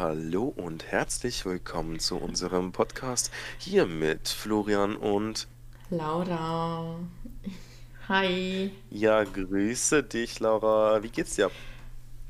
Hallo 0.00 0.54
und 0.56 0.92
herzlich 0.92 1.44
willkommen 1.44 1.98
zu 1.98 2.18
unserem 2.18 2.70
Podcast 2.70 3.32
hier 3.58 3.84
mit 3.84 4.28
Florian 4.28 4.94
und 4.94 5.48
Laura. 5.90 7.00
Hi. 8.08 8.70
ja, 8.90 9.24
grüße 9.24 10.04
dich, 10.04 10.38
Laura. 10.38 11.02
Wie 11.02 11.08
geht's 11.08 11.34
dir? 11.34 11.50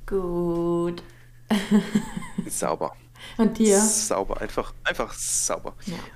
Gut. 0.07 1.03
Sauber. 2.49 2.97
Und 3.37 3.59
dir? 3.59 3.79
Sauber, 3.83 4.41
einfach, 4.41 4.73
einfach 4.85 5.13
sauber. 5.13 5.75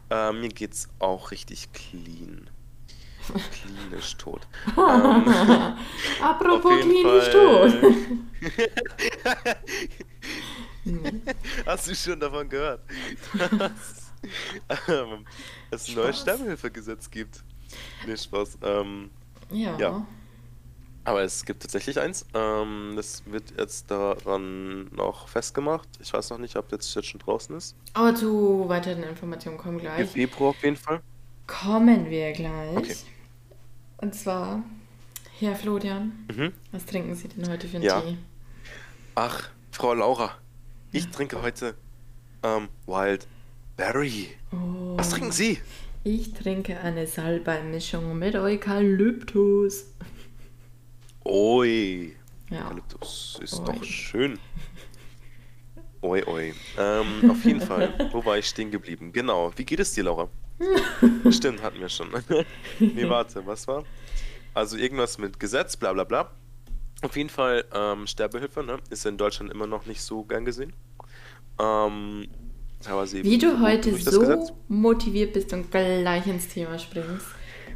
Ja. 0.08 0.30
Äh, 0.30 0.32
mir 0.32 0.48
geht's 0.48 0.88
auch 1.00 1.32
richtig 1.32 1.70
clean. 1.74 2.48
Klinisch 3.52 4.16
tot. 4.16 4.40
Ähm, 4.78 5.76
Apropos 6.22 6.80
klinisch 6.80 7.28
tot. 7.30 7.72
Fall. 7.72 7.94
Nee, 8.42 8.68
Hast 11.66 11.88
du 11.88 11.94
schon 11.94 12.18
davon 12.20 12.48
gehört, 12.48 12.80
dass 13.38 14.12
ähm, 14.88 15.24
es 15.70 15.88
ein 15.88 15.94
neues. 15.94 16.20
Sterbehilfegesetz 16.20 17.10
gibt? 17.10 17.42
Nee, 18.06 18.16
Spaß. 18.16 18.58
Ähm, 18.62 19.10
ja. 19.50 19.78
Ja. 19.78 20.06
Aber 21.04 21.22
es 21.22 21.44
gibt 21.44 21.62
tatsächlich 21.62 21.98
eins. 21.98 22.24
Ähm, 22.32 22.92
das 22.94 23.24
wird 23.26 23.52
jetzt 23.58 23.90
daran 23.90 24.84
noch 24.94 25.26
festgemacht. 25.26 25.88
Ich 26.00 26.12
weiß 26.12 26.30
noch 26.30 26.38
nicht, 26.38 26.54
ob 26.56 26.68
das 26.68 26.94
jetzt 26.94 27.08
schon 27.08 27.20
draußen 27.20 27.56
ist. 27.56 27.74
Aber 27.94 28.14
zu 28.14 28.68
weiteren 28.68 29.02
Informationen 29.02 29.58
kommen 29.58 29.78
Im 29.78 29.82
gleich. 29.84 30.08
Februar 30.10 30.50
auf 30.50 30.62
jeden 30.62 30.76
Fall. 30.76 31.00
Kommen 31.48 32.08
wir 32.08 32.28
Okay. 32.28 32.34
gleich. 32.34 33.04
Und 33.96 34.14
zwar, 34.14 34.62
Herr 35.40 35.56
Florian, 35.56 36.12
Mhm. 36.32 36.52
was 36.70 36.86
trinken 36.86 37.14
Sie 37.16 37.28
denn 37.28 37.48
heute 37.50 37.66
für 37.66 37.76
einen 37.78 37.84
Ja. 37.84 38.00
Tee? 38.00 38.16
Ach, 39.16 39.50
Frau 39.72 39.94
Laura, 39.94 40.36
ich 40.92 41.08
trinke 41.08 41.42
heute 41.42 41.74
ähm, 42.42 42.68
Wild 42.86 43.26
Berry. 43.76 44.28
Was 44.50 45.08
Oh, 45.08 45.10
trinken 45.12 45.32
Sie? 45.32 45.58
ich 46.04 46.32
trinke 46.34 46.78
eine 46.80 47.06
Salbei-Mischung 47.06 48.18
mit 48.18 48.34
Eukalyptus. 48.34 49.86
Oi. 51.24 52.16
Ja. 52.50 52.64
Eukalyptus 52.66 53.38
ist 53.42 53.60
Oi. 53.60 53.64
doch 53.66 53.84
schön. 53.84 54.38
Oi, 56.04 56.20
oi. 56.26 56.52
Ähm, 56.78 57.30
auf 57.30 57.44
jeden 57.44 57.60
Fall. 57.60 57.94
Wo 58.10 58.24
war 58.24 58.36
ich 58.36 58.46
stehen 58.48 58.72
geblieben? 58.72 59.12
Genau. 59.12 59.52
Wie 59.54 59.64
geht 59.64 59.78
es 59.78 59.92
dir, 59.92 60.02
Laura? 60.02 60.28
Stimmt, 61.30 61.62
hatten 61.62 61.78
wir 61.78 61.88
schon. 61.88 62.08
Nee, 62.80 63.08
warte, 63.08 63.46
was 63.46 63.68
war? 63.68 63.84
Also 64.52 64.76
irgendwas 64.76 65.18
mit 65.18 65.38
Gesetz, 65.38 65.76
bla 65.76 65.92
bla 65.92 66.02
bla. 66.02 66.32
Auf 67.02 67.16
jeden 67.16 67.28
Fall, 67.30 67.64
ähm, 67.74 68.06
Sterbehilfe, 68.06 68.62
ne? 68.62 68.78
Ist 68.90 69.06
in 69.06 69.16
Deutschland 69.18 69.52
immer 69.52 69.66
noch 69.66 69.86
nicht 69.86 70.02
so 70.02 70.24
gern 70.24 70.44
gesehen. 70.44 70.72
Ähm, 71.60 72.28
Wie 73.22 73.38
du 73.38 73.60
heute 73.60 73.96
so 73.98 74.56
motiviert 74.68 75.32
bist 75.34 75.52
und 75.52 75.70
gleich 75.70 76.26
ins 76.26 76.48
Thema 76.48 76.78
springst, 76.78 77.26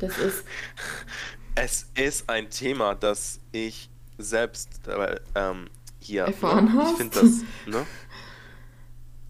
das 0.01 0.19
ist 0.19 0.45
Es 1.59 1.91
ist 1.95 2.29
ein 2.29 2.51
Thema, 2.51 2.95
das 2.95 3.41
ich 3.51 3.89
selbst 4.19 4.87
äh, 4.89 5.17
ähm, 5.35 5.71
hier, 5.99 6.25
ne? 6.25 6.29
erfahren 6.29 6.69
Ich 6.69 6.75
hast. 6.75 6.97
finde 6.99 7.21
das, 7.21 7.45
ne? 7.67 7.87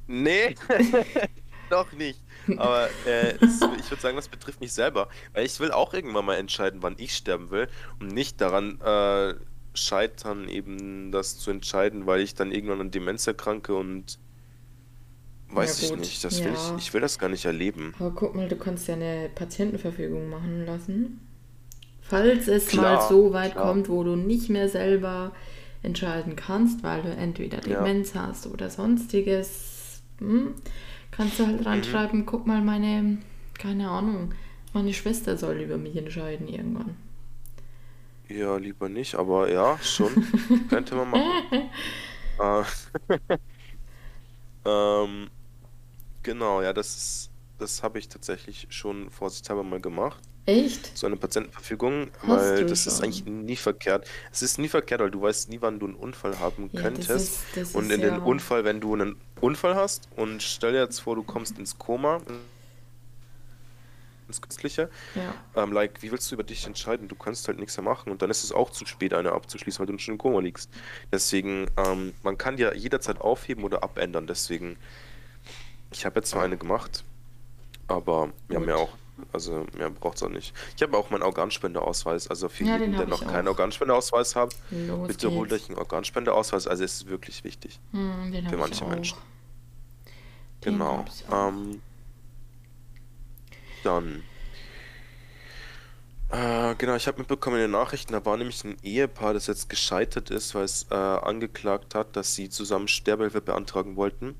Nee, 0.08 0.54
noch 1.70 1.92
nicht. 1.92 2.20
Aber 2.56 2.88
äh, 3.06 3.34
es, 3.40 3.60
ich 3.78 3.90
würde 3.90 4.00
sagen, 4.00 4.16
das 4.16 4.28
betrifft 4.28 4.60
mich 4.60 4.72
selber. 4.72 5.08
Weil 5.32 5.46
ich 5.46 5.58
will 5.60 5.72
auch 5.72 5.94
irgendwann 5.94 6.24
mal 6.24 6.36
entscheiden, 6.36 6.82
wann 6.82 6.94
ich 6.98 7.14
sterben 7.16 7.50
will. 7.50 7.68
Und 8.00 8.08
nicht 8.08 8.40
daran 8.40 8.80
äh, 8.80 9.34
scheitern, 9.76 10.48
eben 10.48 11.12
das 11.12 11.38
zu 11.38 11.50
entscheiden, 11.50 12.06
weil 12.06 12.20
ich 12.20 12.34
dann 12.34 12.52
irgendwann 12.52 12.80
an 12.80 12.90
Demenz 12.90 13.26
erkranke 13.26 13.74
und 13.74 14.18
Ja 15.50 15.56
weiß 15.56 15.82
ich 15.82 15.90
gut, 15.90 16.00
nicht. 16.00 16.24
Das 16.24 16.42
will 16.44 16.52
ich, 16.54 16.68
ja. 16.68 16.76
ich 16.78 16.92
will 16.94 17.00
das 17.00 17.18
gar 17.18 17.28
nicht 17.28 17.44
erleben. 17.44 17.94
Aber 17.98 18.10
guck 18.12 18.34
mal, 18.34 18.48
du 18.48 18.56
kannst 18.56 18.88
ja 18.88 18.94
eine 18.94 19.30
Patientenverfügung 19.34 20.28
machen 20.28 20.66
lassen. 20.66 21.20
Falls 22.02 22.46
es 22.48 22.72
mal 22.72 22.98
Klar, 22.98 23.08
so 23.08 23.32
weit 23.32 23.52
klar. 23.52 23.72
kommt, 23.72 23.88
wo 23.88 24.04
du 24.04 24.16
nicht 24.16 24.48
mehr 24.48 24.68
selber 24.68 25.32
entscheiden 25.82 26.36
kannst, 26.36 26.82
weil 26.82 27.02
du 27.02 27.08
entweder 27.10 27.58
Ja. 27.66 27.82
Demenz 27.84 28.14
hast 28.14 28.46
oder 28.46 28.70
sonstiges, 28.70 30.02
hm, 30.18 30.54
kannst 31.10 31.38
du 31.38 31.46
halt 31.46 31.60
Mhm. 31.60 31.66
reinschreiben, 31.66 32.26
guck 32.26 32.46
mal, 32.46 32.62
meine, 32.62 33.18
keine 33.58 33.88
Ahnung, 33.90 34.34
meine 34.72 34.92
Schwester 34.92 35.36
soll 35.36 35.56
über 35.60 35.78
mich 35.78 35.96
entscheiden 35.96 36.48
irgendwann. 36.48 36.96
Ja, 38.28 38.56
lieber 38.56 38.88
nicht, 38.88 39.14
aber 39.14 39.50
ja, 39.50 39.78
schon. 39.82 40.12
Könnte 40.68 40.94
man 40.96 41.10
machen. 41.10 41.34
Äh, 42.38 42.64
ähm, 44.64 45.30
genau, 46.22 46.62
ja, 46.62 46.72
das 46.72 46.96
ist, 46.96 47.30
das 47.58 47.82
habe 47.82 47.98
ich 47.98 48.08
tatsächlich 48.08 48.66
schon 48.70 49.10
vorsichtshalber 49.10 49.62
mal 49.64 49.80
gemacht. 49.80 50.22
Echt? 50.46 50.96
So 50.96 51.06
eine 51.08 51.16
Patientenverfügung, 51.16 52.10
Hast 52.26 52.28
weil 52.30 52.64
das 52.66 52.86
ist 52.86 53.00
eigentlich 53.02 53.24
schon? 53.24 53.44
nie 53.44 53.56
verkehrt. 53.56 54.08
Es 54.32 54.42
ist 54.42 54.58
nie 54.58 54.68
verkehrt, 54.68 55.00
weil 55.00 55.10
du 55.10 55.20
weißt 55.22 55.48
nie, 55.50 55.60
wann 55.60 55.80
du 55.80 55.86
einen 55.86 55.96
Unfall 55.96 56.38
haben 56.38 56.70
Ja, 56.72 56.82
das 56.82 56.82
könntest. 56.82 57.10
ist, 57.16 57.56
das 57.56 57.74
Und 57.74 57.90
in 57.90 58.00
den 58.02 58.16
ja. 58.16 58.22
Unfall, 58.22 58.64
wenn 58.64 58.80
du 58.80 58.94
einen 58.94 59.16
Unfall 59.40 59.74
hast 59.74 60.08
und 60.16 60.42
stell 60.42 60.72
dir 60.72 60.80
jetzt 60.80 61.00
vor, 61.00 61.16
du 61.16 61.24
kommst 61.24 61.58
ins 61.58 61.78
Koma, 61.78 62.20
ins 64.28 64.40
Künstliche, 64.40 64.90
Ja. 65.14 65.34
ähm, 65.54 65.72
like, 65.72 66.02
wie 66.02 66.10
willst 66.12 66.30
du 66.30 66.34
über 66.34 66.44
dich 66.44 66.66
entscheiden? 66.66 67.08
Du 67.08 67.14
kannst 67.14 67.46
halt 67.48 67.58
nichts 67.58 67.76
mehr 67.76 67.84
machen 67.84 68.10
und 68.10 68.22
dann 68.22 68.30
ist 68.30 68.44
es 68.44 68.52
auch 68.52 68.70
zu 68.70 68.86
spät, 68.86 69.14
eine 69.14 69.32
abzuschließen, 69.32 69.78
weil 69.86 69.92
du 69.92 69.98
schon 69.98 70.14
im 70.14 70.18
Koma 70.18 70.40
liegst. 70.40 70.70
Deswegen, 71.12 71.68
ähm, 71.76 72.14
man 72.22 72.36
kann 72.38 72.58
ja 72.58 72.74
jederzeit 72.74 73.20
aufheben 73.20 73.64
oder 73.64 73.82
abändern. 73.82 74.26
Deswegen, 74.26 74.76
ich 75.92 76.04
habe 76.04 76.20
jetzt 76.20 76.30
zwar 76.30 76.44
eine 76.44 76.56
gemacht, 76.56 77.04
aber 77.88 78.30
ja, 78.48 78.58
mehr 78.60 78.74
Gut. 78.76 78.84
auch, 78.84 78.98
also 79.32 79.66
mehr 79.76 79.90
braucht 79.90 80.16
es 80.16 80.22
auch 80.22 80.28
nicht. 80.28 80.54
Ich 80.76 80.82
habe 80.82 80.96
auch 80.98 81.10
meinen 81.10 81.22
Organspendeausweis, 81.22 82.28
also 82.28 82.48
für 82.48 82.64
Ja, 82.64 82.72
jeden, 82.74 82.92
den 82.92 82.96
der 82.96 83.06
noch 83.06 83.20
keinen 83.26 83.46
auch. 83.46 83.52
Organspendeausweis 83.52 84.36
hat, 84.36 84.54
Los 84.70 85.08
bitte 85.08 85.32
holt 85.32 85.52
euch 85.52 85.68
einen 85.68 85.78
Organspendeausweis, 85.78 86.66
also 86.66 86.84
es 86.84 86.94
ist 86.96 87.08
wirklich 87.08 87.44
wichtig 87.44 87.78
Hm, 87.92 88.32
für 88.48 88.56
manche. 88.56 88.84
Menschen. 88.84 89.18
Den 90.64 90.72
Genau. 90.74 91.04
Ähm, 91.30 91.80
dann. 93.84 94.22
Äh, 96.30 96.74
genau, 96.76 96.96
ich 96.96 97.06
habe 97.06 97.18
mitbekommen 97.18 97.56
in 97.56 97.62
den 97.62 97.70
Nachrichten, 97.70 98.12
da 98.12 98.24
war 98.24 98.36
nämlich 98.36 98.64
ein 98.64 98.76
Ehepaar, 98.82 99.32
das 99.32 99.46
jetzt 99.46 99.68
gescheitert 99.70 100.30
ist, 100.30 100.54
weil 100.56 100.64
es 100.64 100.86
äh, 100.90 100.94
angeklagt 100.94 101.94
hat, 101.94 102.16
dass 102.16 102.34
sie 102.34 102.48
zusammen 102.50 102.88
Sterbehilfe 102.88 103.40
beantragen 103.40 103.94
wollten. 103.96 104.34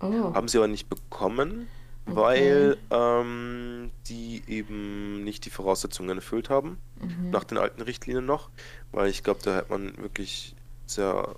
Oh, 0.00 0.34
Haben 0.34 0.48
sie 0.48 0.58
aber 0.58 0.66
nicht 0.68 0.88
bekommen, 0.88 1.68
okay. 2.06 2.16
weil 2.16 2.76
ähm, 2.90 3.90
die 4.08 4.42
eben 4.48 5.22
nicht 5.22 5.44
die 5.44 5.50
Voraussetzungen 5.50 6.18
erfüllt 6.18 6.50
haben, 6.50 6.78
Mhm. 7.00 7.30
nach 7.30 7.44
den 7.44 7.58
alten 7.58 7.82
Richtlinien 7.82 8.26
noch. 8.26 8.50
Weil 8.90 9.08
ich 9.08 9.22
glaube, 9.22 9.38
da 9.44 9.54
hätte 9.56 9.70
man 9.70 9.96
wirklich 9.98 10.56
sehr 10.86 11.36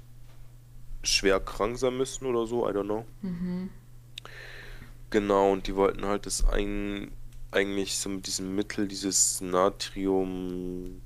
schwer 1.03 1.39
krank 1.41 1.77
sein 1.79 1.97
müssen 1.99 2.25
oder 2.25 2.47
so, 2.47 2.67
I 2.67 2.73
don't 2.73 2.85
know. 2.85 3.05
Mhm. 3.21 3.69
Genau, 5.11 5.53
und 5.53 5.67
die 5.67 5.77
wollten 5.77 6.07
halt 6.07 6.25
das 6.25 6.49
ein, 6.49 7.11
eigentlich 7.53 7.97
so 7.97 8.09
mit 8.09 8.27
diesem 8.27 8.55
Mittel, 8.55 8.87
dieses 8.89 9.41
Natrium, 9.41 11.01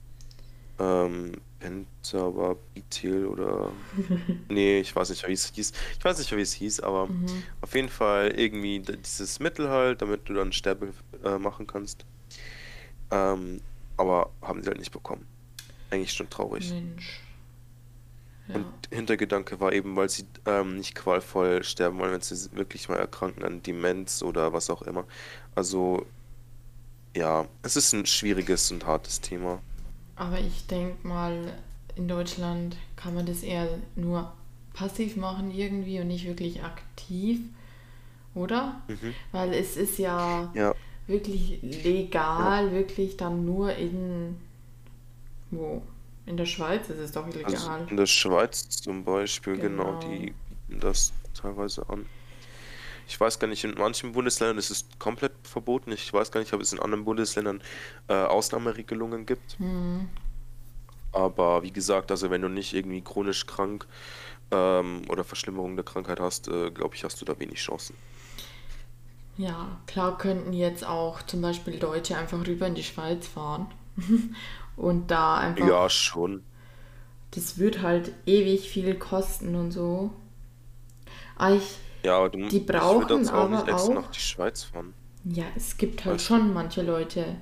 ähm, 0.78 1.32
Pentabarbital 1.60 3.26
oder, 3.26 3.72
nee, 4.50 4.80
ich 4.80 4.94
weiß 4.94 5.10
nicht, 5.10 5.26
wie 5.26 5.32
es 5.32 5.50
hieß. 5.54 5.72
Ich 5.98 6.04
weiß 6.04 6.18
nicht, 6.18 6.36
wie 6.36 6.40
es 6.40 6.52
hieß, 6.52 6.80
aber 6.80 7.06
Mhm. 7.06 7.42
auf 7.62 7.74
jeden 7.74 7.88
Fall 7.88 8.32
irgendwie 8.36 8.80
dieses 8.80 9.40
Mittel 9.40 9.68
halt, 9.70 10.02
damit 10.02 10.28
du 10.28 10.34
dann 10.34 10.52
Sterbehilfe 10.52 11.02
äh, 11.24 11.38
machen 11.38 11.66
kannst. 11.66 12.04
Ähm, 13.10 13.60
aber 13.96 14.30
haben 14.42 14.62
sie 14.62 14.68
halt 14.68 14.78
nicht 14.78 14.92
bekommen. 14.92 15.26
Eigentlich 15.90 16.12
schon 16.12 16.28
traurig. 16.28 16.72
Mensch. 16.72 17.20
Und 18.48 18.66
Ja. 18.90 18.96
Hintergedanke 18.98 19.58
war 19.60 19.72
eben, 19.72 19.96
weil 19.96 20.08
sie 20.10 20.26
ähm, 20.44 20.76
nicht 20.76 20.94
qualvoll 20.94 21.62
sterben 21.64 21.98
wollen, 21.98 22.12
wenn 22.12 22.20
sie 22.20 22.52
wirklich 22.52 22.88
mal 22.88 22.98
erkranken 22.98 23.42
an 23.44 23.62
Demenz 23.62 24.22
oder 24.22 24.52
was 24.52 24.68
auch 24.68 24.82
immer. 24.82 25.06
Also, 25.54 26.04
ja, 27.16 27.46
es 27.62 27.76
ist 27.76 27.92
ein 27.92 28.06
schwieriges 28.06 28.70
und 28.70 28.86
hartes 28.86 29.20
Thema. 29.20 29.62
Aber 30.16 30.38
ich 30.40 30.66
denke 30.66 31.06
mal, 31.06 31.52
in 31.96 32.08
Deutschland 32.08 32.76
kann 32.96 33.14
man 33.14 33.26
das 33.26 33.42
eher 33.42 33.68
nur 33.96 34.32
passiv 34.72 35.16
machen 35.16 35.50
irgendwie 35.52 36.00
und 36.00 36.08
nicht 36.08 36.26
wirklich 36.26 36.62
aktiv, 36.64 37.40
oder? 38.34 38.82
Mhm. 38.88 39.14
Weil 39.32 39.54
es 39.54 39.76
ist 39.76 39.98
ja 39.98 40.54
Ja, 40.54 40.74
wirklich 41.06 41.60
ja. 42.36 42.52
legal, 42.52 42.72
wirklich 42.72 43.16
dann 43.16 43.44
nur 43.44 43.74
in, 43.76 44.36
wo? 45.50 45.82
In 46.26 46.36
der 46.36 46.46
Schweiz 46.46 46.88
ist 46.90 46.98
es 46.98 47.12
doch 47.12 47.26
Also 47.42 47.56
illegal. 47.56 47.86
in 47.86 47.96
der 47.96 48.06
Schweiz 48.06 48.68
zum 48.70 49.04
Beispiel, 49.04 49.58
genau, 49.58 49.94
Genau. 49.94 49.96
die 49.96 50.34
bieten 50.48 50.80
das 50.80 51.14
teilweise 51.32 51.88
an. 51.88 52.10
Ich 53.06 53.20
weiß 53.20 53.38
gar 53.38 53.48
nicht, 53.48 53.64
in 53.64 53.74
manchen 53.74 54.12
Bundesländern 54.12 54.58
ist 54.58 54.70
es 54.70 54.86
komplett 54.98 55.32
verboten. 55.44 55.92
Ich 55.92 56.12
weiß 56.12 56.30
gar 56.30 56.40
nicht, 56.40 56.52
ob 56.54 56.60
es 56.60 56.72
in 56.72 56.80
anderen 56.80 57.04
Bundesländern 57.04 57.62
äh, 58.08 58.14
Ausnahmeregelungen 58.14 59.26
gibt. 59.26 59.58
Hm. 59.58 60.08
Aber 61.12 61.62
wie 61.62 61.72
gesagt, 61.72 62.10
also 62.10 62.30
wenn 62.30 62.42
du 62.42 62.48
nicht 62.48 62.74
irgendwie 62.74 63.02
chronisch 63.02 63.46
krank 63.46 63.86
ähm, 64.52 65.02
oder 65.10 65.24
Verschlimmerung 65.24 65.76
der 65.76 65.84
Krankheit 65.84 66.20
hast, 66.20 66.48
äh, 66.48 66.70
glaube 66.72 66.94
ich, 66.96 67.04
hast 67.04 67.20
du 67.20 67.24
da 67.24 67.38
wenig 67.40 67.58
Chancen. 67.60 67.96
Ja, 69.36 69.80
klar 69.86 70.16
könnten 70.18 70.52
jetzt 70.52 70.84
auch 70.86 71.22
zum 71.22 71.40
Beispiel 71.40 71.78
Deutsche 71.78 72.16
einfach 72.16 72.46
rüber 72.46 72.66
in 72.66 72.74
die 72.74 72.84
Schweiz 72.84 73.26
fahren 73.26 73.66
und 74.76 75.10
da 75.10 75.36
einfach, 75.36 75.66
Ja, 75.66 75.88
schon. 75.88 76.44
das 77.32 77.58
wird 77.58 77.82
halt 77.82 78.12
ewig 78.26 78.68
viel 78.70 78.94
kosten 78.98 79.54
und 79.56 79.72
so. 79.72 80.10
Aber 81.36 81.54
ich, 81.56 81.78
Ja, 82.04 82.18
aber 82.18 82.30
du, 82.30 82.52
die 82.52 82.60
ich 82.60 82.66
brauchen 82.66 83.08
jetzt 83.08 83.32
auch 83.32 83.48
nicht 83.48 83.66
aber 83.66 83.72
extra 83.72 83.94
nach 83.94 84.06
auch, 84.06 84.10
die 84.10 84.20
Schweiz 84.20 84.62
fahren. 84.62 84.94
ja, 85.24 85.44
es 85.56 85.76
gibt 85.76 86.04
halt 86.04 86.20
Weißt 86.20 86.30
du? 86.34 86.34
schon 86.36 86.52
manche 86.52 86.82
Leute, 86.82 87.36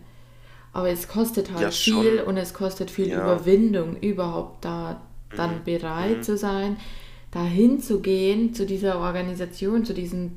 aber 0.73 0.91
es 0.91 1.09
kostet 1.09 1.51
Ja, 1.55 1.55
halt 1.57 1.75
viel 1.75 2.19
schon. 2.19 2.27
und 2.27 2.37
es 2.39 2.55
kostet 2.55 2.91
viel 2.91 3.09
Ja. 3.09 3.19
Überwindung, 3.23 3.97
überhaupt 3.99 4.65
da 4.65 5.03
dann 5.35 5.61
Mhm. 5.61 5.65
bereit 5.65 6.19
Mhm. 6.19 6.23
zu 6.23 6.37
sein, 6.39 6.77
dahin 7.33 7.81
zu 7.81 8.01
gehen, 8.01 8.55
zu 8.55 8.67
dieser 8.67 8.99
Organisation, 9.01 9.85
zu 9.85 9.95
diesem, 9.95 10.33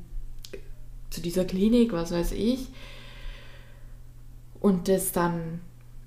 zu 1.10 1.20
dieser 1.20 1.44
Klinik, 1.44 1.92
was 1.92 2.12
weiß 2.12 2.32
ich, 2.32 2.68
und 4.60 4.88
das 4.88 5.12
dann 5.12 5.60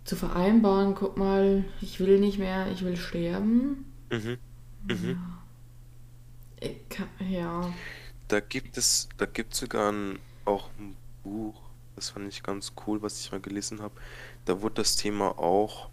zu 0.06 0.16
vereinbaren, 0.16 0.96
guck 0.96 1.18
mal, 1.18 1.64
ich 1.82 2.00
will 2.00 2.20
nicht 2.20 2.40
mehr, 2.40 2.72
ich 2.72 2.84
will 2.84 2.98
sterben. 2.98 3.86
Mhm. 4.12 4.38
Mhm. 4.88 5.20
Ich 6.62 6.88
kann, 6.90 7.08
ja. 7.30 7.74
Da 8.30 8.40
gibt 8.40 8.78
es, 8.78 9.10
da 9.18 9.26
gibt 9.26 9.54
sogar 9.56 9.92
ein, 9.92 10.20
auch 10.46 10.70
ein 10.78 10.98
Buch, 11.24 11.62
das 11.96 12.12
fand 12.12 12.28
ich 12.30 12.44
ganz 12.44 12.74
cool, 12.88 13.02
was 13.02 13.20
ich 13.22 13.32
mal 13.32 13.42
gelesen 13.42 13.82
habe. 13.82 14.00
Da 14.46 14.62
wurde 14.62 14.76
das 14.76 14.96
Thema 14.96 15.38
auch 15.40 15.90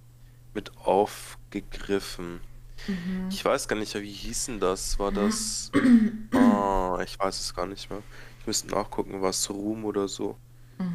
mit 0.54 0.76
aufgegriffen. 0.78 2.42
Mhm. 2.88 3.30
Ich 3.30 3.44
weiß 3.44 3.68
gar 3.68 3.76
nicht 3.76 3.94
wie 3.94 4.12
hieß 4.12 4.46
denn 4.46 4.60
das? 4.60 4.98
War 4.98 5.12
das? 5.12 5.72
Ah, 6.34 7.00
ich 7.04 7.18
weiß 7.18 7.40
es 7.40 7.54
gar 7.54 7.66
nicht 7.66 7.90
mehr. 7.90 8.04
Ich 8.40 8.46
müsste 8.46 8.68
nachgucken, 8.68 9.22
was 9.22 9.50
Ruhm 9.50 9.84
oder 9.86 10.08
so. 10.08 10.38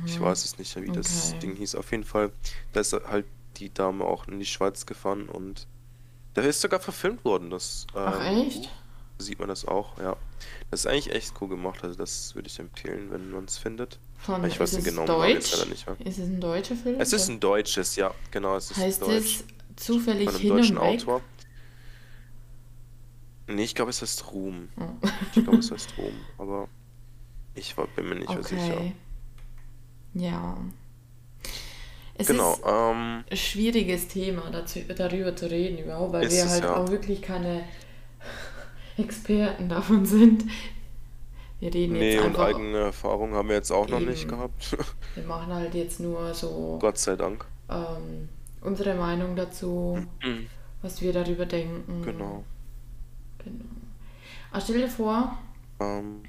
Ich 0.05 0.19
Mhm. 0.19 0.21
weiß 0.21 0.45
es 0.45 0.57
nicht 0.59 0.75
mehr, 0.75 0.85
wie 0.85 0.91
das 0.91 1.37
Okay. 1.37 1.39
Ding 1.39 1.55
hieß. 1.57 1.75
Auf 1.75 1.91
jeden 1.91 2.05
Fall, 2.05 2.33
da 2.73 2.81
ist 2.81 2.93
halt 2.93 3.27
die 3.57 3.73
Dame 3.73 4.05
auch 4.05 4.27
in 4.27 4.39
die 4.39 4.45
Schweiz 4.47 4.85
gefahren 4.87 5.29
und 5.29 5.67
da 6.33 6.41
ist 6.43 6.61
sogar 6.61 6.79
verfilmt 6.79 7.25
worden, 7.25 7.49
das 7.49 7.87
Ach 8.03 8.19
ähm, 8.19 8.27
echt? 8.27 8.69
Buch. 8.69 8.80
Sieht 9.21 9.39
man 9.39 9.49
das 9.49 9.65
auch, 9.65 9.97
ja. 9.99 10.15
Das 10.69 10.81
ist 10.81 10.87
eigentlich 10.87 11.13
echt 11.13 11.33
cool 11.41 11.49
gemacht, 11.49 11.83
also 11.83 11.95
das 11.97 12.35
würde 12.35 12.47
ich 12.47 12.59
empfehlen, 12.59 13.11
wenn 13.11 13.31
man 13.31 13.45
es 13.45 13.57
findet. 13.57 13.99
Von, 14.17 14.43
ich 14.45 14.59
weiß 14.59 14.73
Namen 14.73 14.85
jetzt 14.85 15.09
Deutsch? 15.09 15.51
leider 15.53 15.69
nicht 15.69 15.87
mehr. 15.87 15.95
Ist 16.05 16.19
es 16.19 16.27
ein 16.27 16.39
deutscher 16.41 16.75
Film? 16.75 16.99
Es 16.99 17.13
ist 17.13 17.27
ein 17.29 17.39
deutsches, 17.39 17.95
ja, 17.95 18.13
genau, 18.31 18.55
es 18.55 18.71
ist 18.71 18.77
Heißt 18.77 19.01
deutsch. 19.01 19.41
es 19.77 19.83
zufällig 19.85 20.25
Von 20.25 20.35
einem 20.35 20.41
hin 20.41 20.49
deutschen 20.49 20.77
und 20.77 20.83
weg? 20.83 20.99
Autor. 21.01 21.21
Nee, 23.47 23.63
ich 23.63 23.75
glaube, 23.75 23.89
es 23.91 24.01
heißt 24.01 24.31
Ruhm. 24.31 24.69
Oh. 24.79 25.07
Ich 25.35 25.43
glaube, 25.43 25.57
es 25.59 25.71
heißt 25.71 25.97
Ruhm, 25.97 26.13
aber 26.37 26.67
ich 27.55 27.75
war, 27.77 27.87
bin 27.87 28.09
mir 28.09 28.15
nicht 28.15 28.29
mehr 28.29 28.43
sicher. 28.43 28.75
Okay. 28.77 28.95
Ja. 30.13 30.57
Es 32.15 32.27
Genau, 32.27 32.53
ist 32.53 32.61
ähm, 32.65 33.23
ein 33.29 33.37
schwieriges 33.37 34.07
Thema, 34.07 34.49
dazu, 34.51 34.79
darüber 34.95 35.35
zu 35.35 35.49
reden 35.49 35.79
überhaupt, 35.79 36.13
weil 36.13 36.29
wir 36.29 36.43
es 36.43 36.49
halt 36.49 36.63
ja. 36.63 36.75
auch 36.75 36.89
wirklich 36.89 37.21
keine 37.21 37.63
Experten 38.97 39.69
davon 39.69 40.05
sind. 40.05 40.45
Wir 41.59 41.73
reden 41.73 41.95
jetzt 41.95 42.01
Nee, 42.01 42.19
und 42.19 42.25
einfach, 42.27 42.45
eigene 42.47 42.77
Erfahrung 42.79 43.33
haben 43.33 43.49
wir 43.49 43.55
jetzt 43.55 43.71
auch 43.71 43.87
noch 43.87 43.99
nicht 43.99 44.21
eben, 44.23 44.31
gehabt. 44.31 44.75
wir 45.15 45.23
machen 45.23 45.53
halt 45.53 45.73
jetzt 45.75 45.99
nur 45.99 46.33
so 46.33 46.77
Gott 46.81 46.97
sei 46.97 47.15
Dank. 47.15 47.45
ähm, 47.69 48.29
unsere 48.61 48.95
Meinung 48.95 49.35
dazu, 49.35 49.99
Mhm. 50.23 50.47
was 50.81 51.01
wir 51.01 51.13
darüber 51.13 51.45
denken. 51.45 52.01
Genau. 52.03 52.43
Genau. 53.43 53.65
Aber 54.51 54.61
stell 54.61 54.77
dir 54.79 54.87
vor, 54.89 55.37
Ähm, 55.79 56.21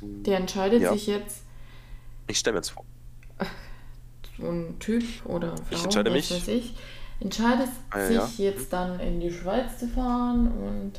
der 0.00 0.38
entscheidet 0.38 0.82
ja, 0.82 0.92
sich 0.92 1.06
jetzt, 1.06 1.42
ich 2.26 2.38
stelle 2.38 2.54
mir 2.54 2.58
jetzt 2.58 2.70
vor. 2.70 2.84
so 4.38 4.48
ein 4.50 4.78
Typ 4.80 5.04
oder 5.24 5.52
eine 5.52 5.60
Ich 5.70 5.78
Frau, 5.78 5.84
entscheide 5.84 6.10
was 6.10 6.16
mich. 6.16 6.30
weiß 6.32 6.48
ich, 6.48 6.74
entscheidet 7.20 7.68
Ah 7.90 8.00
ja, 8.00 8.10
ja. 8.10 8.26
sich 8.26 8.38
jetzt 8.38 8.72
dann 8.72 8.98
in 9.00 9.20
die 9.20 9.32
Schweiz 9.32 9.78
zu 9.78 9.88
fahren 9.88 10.48
und 10.50 10.92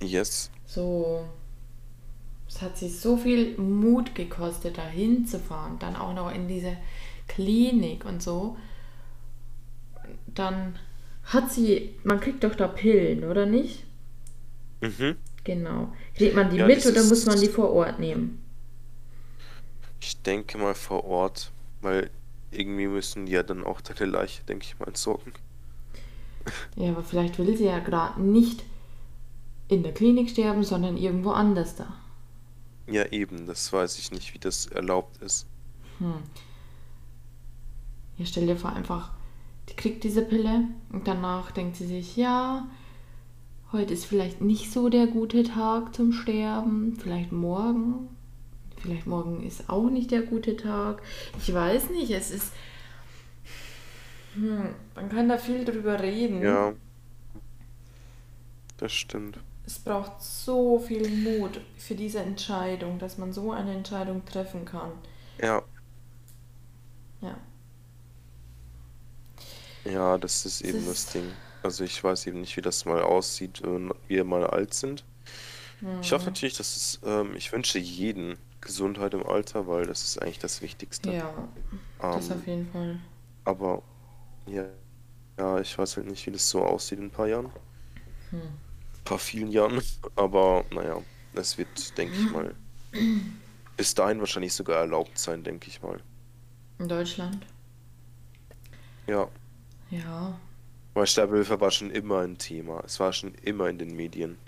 Yes. 0.00 0.50
so, 0.66 1.24
es 2.48 2.62
hat 2.62 2.76
sich 2.78 2.98
so 3.00 3.16
viel 3.16 3.56
Mut 3.58 4.14
gekostet, 4.14 4.78
dahin 4.78 5.26
zu 5.26 5.38
fahren, 5.38 5.78
dann 5.78 5.96
auch 5.96 6.14
noch 6.14 6.34
in 6.34 6.48
diese 6.48 6.76
Klinik 7.28 8.04
und 8.04 8.22
so. 8.22 8.56
Dann 10.34 10.78
hat 11.24 11.50
sie, 11.52 11.94
man 12.04 12.20
kriegt 12.20 12.44
doch 12.44 12.54
da 12.54 12.68
Pillen, 12.68 13.24
oder 13.24 13.46
nicht? 13.46 13.84
Mhm. 14.82 15.18
Genau. 15.44 15.92
Kriegt 16.14 16.36
man 16.36 16.48
die 16.50 16.58
Ja, 16.58 16.66
mit 16.66 16.86
oder 16.86 17.02
muss 17.04 17.26
man 17.26 17.40
die 17.40 17.48
vor 17.48 17.72
Ort 17.72 17.98
nehmen? 17.98 18.38
ich 20.00 20.20
denke 20.22 20.58
mal 20.58 20.74
vor 20.74 21.04
Ort, 21.04 21.52
weil 21.82 22.10
irgendwie 22.50 22.88
müssen 22.88 23.26
die 23.26 23.32
ja 23.32 23.42
dann 23.44 23.62
auch 23.64 23.80
deine 23.80 24.10
Leiche, 24.10 24.42
denke 24.44 24.64
ich 24.66 24.76
mal, 24.80 24.88
entsorgen. 24.88 25.32
Ja, 26.76 26.90
aber 26.90 27.02
vielleicht 27.02 27.38
will 27.38 27.56
sie 27.56 27.64
ja 27.66 27.78
gerade 27.78 28.20
nicht 28.22 28.62
in 29.68 29.82
der 29.82 29.92
Klinik 29.92 30.30
sterben, 30.30 30.64
sondern 30.64 30.96
irgendwo 30.96 31.30
anders 31.30 31.76
da. 31.76 31.94
Ja, 32.86 33.04
eben, 33.12 33.46
das 33.46 33.72
weiß 33.72 33.98
ich 33.98 34.10
nicht, 34.12 34.32
wie 34.34 34.38
das 34.38 34.66
erlaubt 34.66 35.22
ist. 35.22 35.46
Hm. 35.98 36.14
Ja, 38.16 38.24
stell 38.26 38.46
dir 38.46 38.56
vor, 38.56 38.72
einfach, 38.72 39.12
die 39.68 39.74
kriegt 39.74 40.04
diese 40.04 40.22
Pille 40.22 40.64
und 40.90 41.06
danach 41.06 41.50
denkt 41.50 41.76
sie 41.76 41.86
sich, 41.86 42.16
ja, 42.16 42.66
heute 43.72 43.92
ist 43.92 44.06
vielleicht 44.06 44.40
nicht 44.40 44.72
so 44.72 44.88
der 44.88 45.06
gute 45.06 45.42
Tag 45.44 45.94
zum 45.94 46.12
Sterben, 46.12 46.96
vielleicht 46.98 47.30
morgen, 47.30 48.08
vielleicht 48.78 49.06
morgen 49.06 49.42
ist 49.42 49.68
auch 49.68 49.90
nicht 49.90 50.10
der 50.10 50.22
gute 50.22 50.56
Tag. 50.56 51.02
Ich 51.38 51.52
weiß 51.52 51.90
nicht, 51.90 52.10
es 52.10 52.30
ist, 52.30 52.52
hm, 54.34 54.70
man 54.94 55.08
kann 55.10 55.28
da 55.28 55.36
viel 55.36 55.66
drüber 55.66 56.00
reden. 56.00 56.42
Ja, 56.42 56.72
das 58.78 58.92
stimmt. 58.92 59.38
Es 59.68 59.78
braucht 59.78 60.20
so 60.20 60.80
viel 60.80 61.08
Mut 61.08 61.60
für 61.76 61.94
diese 61.94 62.18
Entscheidung, 62.18 62.98
dass 62.98 63.18
man 63.18 63.32
so 63.32 63.52
eine 63.52 63.72
Entscheidung 63.72 64.24
treffen 64.24 64.64
kann. 64.64 64.90
Ja, 65.38 65.64
Ja, 67.20 67.38
ja, 69.84 70.18
das 70.18 70.44
ist 70.46 70.60
eben 70.62 70.84
das 70.86 71.08
ist, 71.08 71.08
Ding. 71.08 71.36
Also 71.62 71.84
ich 71.84 72.02
weiß 72.02 72.26
eben 72.26 72.40
nicht, 72.40 72.56
wie 72.56 72.62
das 72.62 72.84
mal 72.84 73.02
aussieht, 73.02 73.62
wenn 73.62 73.92
wir 74.06 74.24
mal 74.24 74.46
alt 74.46 74.74
sind. 74.74 75.04
Ich 76.00 76.12
hoffe 76.12 76.30
hm, 76.30 76.32
natürlich, 76.32 76.56
dass 76.56 76.76
es, 76.76 77.00
ähm, 77.04 77.36
ich 77.36 77.52
wünsche 77.52 77.78
jeden 77.78 78.38
Gesundheit 78.62 79.14
im 79.14 79.26
Alter, 79.26 79.66
weil 79.68 79.86
das 79.86 80.04
ist 80.04 80.22
eigentlich 80.22 80.38
das 80.40 80.62
Wichtigste. 80.62 81.14
ja, 81.14 81.32
das 82.10 82.30
auf 82.30 82.46
Ähm, 82.46 82.46
jeden 82.46 82.66
Fall. 82.70 83.00
aber 83.44 83.82
ja, 84.46 84.64
ja, 85.38 85.60
ich 85.60 85.78
weiß 85.78 85.96
halt 85.98 86.08
nicht, 86.08 86.26
wie 86.26 86.32
das 86.32 86.48
so 86.50 86.64
aussieht 86.64 86.98
in 87.00 87.06
ein 87.06 87.12
paar 87.12 87.28
Jahren, 87.28 87.52
Hm. 88.30 88.67
Paar 89.08 89.18
vielen 89.18 89.48
Jahren. 89.50 89.82
Aber 90.16 90.64
naja, 90.70 91.02
es 91.34 91.58
wird, 91.58 91.96
denke 91.98 92.16
ich 92.16 92.30
mal, 92.30 92.56
bis 93.78 93.94
dahin 93.94 94.20
wahrscheinlich 94.20 94.52
sogar 94.52 94.80
erlaubt 94.80 95.18
sein, 95.18 95.42
denke 95.42 95.68
ich 95.68 95.80
mal. 95.82 96.02
In 96.80 96.88
Deutschland? 96.88 97.46
Ja, 99.06 99.30
Ja, 99.90 100.38
weil 100.94 101.06
Sterbehilfe 101.06 101.60
war 101.60 101.70
schon 101.70 101.90
immer 101.90 102.20
ein 102.20 102.36
Thema. 102.38 102.82
Es 102.84 103.00
war 103.00 103.12
schon 103.14 103.34
immer 103.36 103.68
in 103.70 103.78
den 103.78 103.94
Medien. 103.96 104.38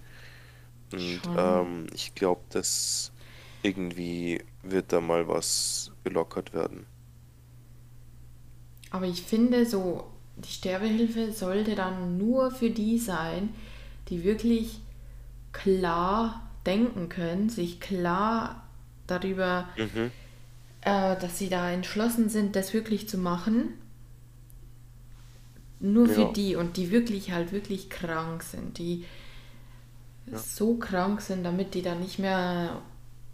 Und 0.93 1.29
ähm, 1.35 1.87
ich 1.95 2.14
glaube, 2.14 2.43
dass 2.50 3.12
irgendwie 3.62 4.43
wird 4.62 4.93
da 4.93 5.00
mal 5.00 5.29
was 5.29 5.93
gelockert 6.05 6.52
werden. 6.55 6.87
Aber 8.90 9.07
ich 9.07 9.23
finde 9.23 9.67
so, 9.67 10.05
die 10.37 10.49
Sterbehilfe 10.52 11.33
sollte 11.33 11.75
dann 11.75 12.19
nur 12.19 12.50
für 12.50 12.71
die 12.71 12.99
sein, 12.99 13.50
die 14.11 14.25
wirklich 14.25 14.81
klar 15.52 16.50
denken 16.67 17.09
können, 17.09 17.49
sich 17.50 17.81
klar 17.81 18.67
darüber, 19.07 19.69
Mhm, 19.76 20.12
äh, 20.83 21.17
dass 21.19 21.38
sie 21.38 21.49
da 21.49 21.71
entschlossen 21.71 22.29
sind, 22.29 22.55
das 22.57 22.73
wirklich 22.75 23.09
zu 23.09 23.17
machen. 23.19 23.75
Nur 25.81 26.09
für 26.09 26.25
ja, 26.25 26.26
die 26.26 26.57
und 26.57 26.76
die 26.76 26.90
wirklich 26.90 27.33
halt 27.33 27.52
wirklich 27.52 27.88
krank 27.90 28.43
sind, 28.43 28.76
die 28.79 29.05
ja, 30.26 30.45
so 30.45 30.76
krank 30.76 31.21
sind, 31.21 31.45
damit 31.45 31.75
die 31.75 31.83
dann 31.83 32.00
nicht 32.00 32.19
mehr, 32.19 32.83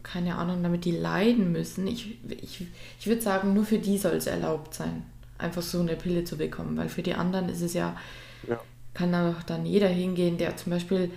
keine 0.03 0.37
Ahnung, 0.37 0.63
damit 0.63 0.85
die 0.85 0.93
leiden 0.93 1.53
müssen. 1.53 1.87
Ich, 1.87 2.19
ich, 2.29 2.67
ich 3.01 3.07
würde 3.07 3.23
sagen, 3.23 3.55
nur 3.55 3.65
für 3.65 3.79
die 3.79 3.99
soll 3.99 4.15
es 4.15 4.27
erlaubt 4.27 4.75
sein, 4.75 5.03
einfach 5.39 5.63
so 5.63 5.81
eine 5.81 5.97
Pille 5.97 6.25
zu 6.25 6.37
bekommen, 6.39 6.77
weil 6.77 6.89
für 6.89 7.03
die 7.03 7.15
anderen 7.15 7.49
ist 7.49 7.61
es 7.63 7.75
ja, 7.75 7.97
ja, 8.43 8.67
kann 8.97 9.15
auch 9.15 9.43
dann 9.43 9.67
jeder 9.67 9.89
hingehen, 9.89 10.39
der 10.39 10.57
zum 10.57 10.73
Beispiel 10.73 11.11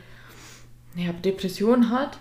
ja, 0.95 1.13
Depression 1.13 1.89
hat, 1.91 2.19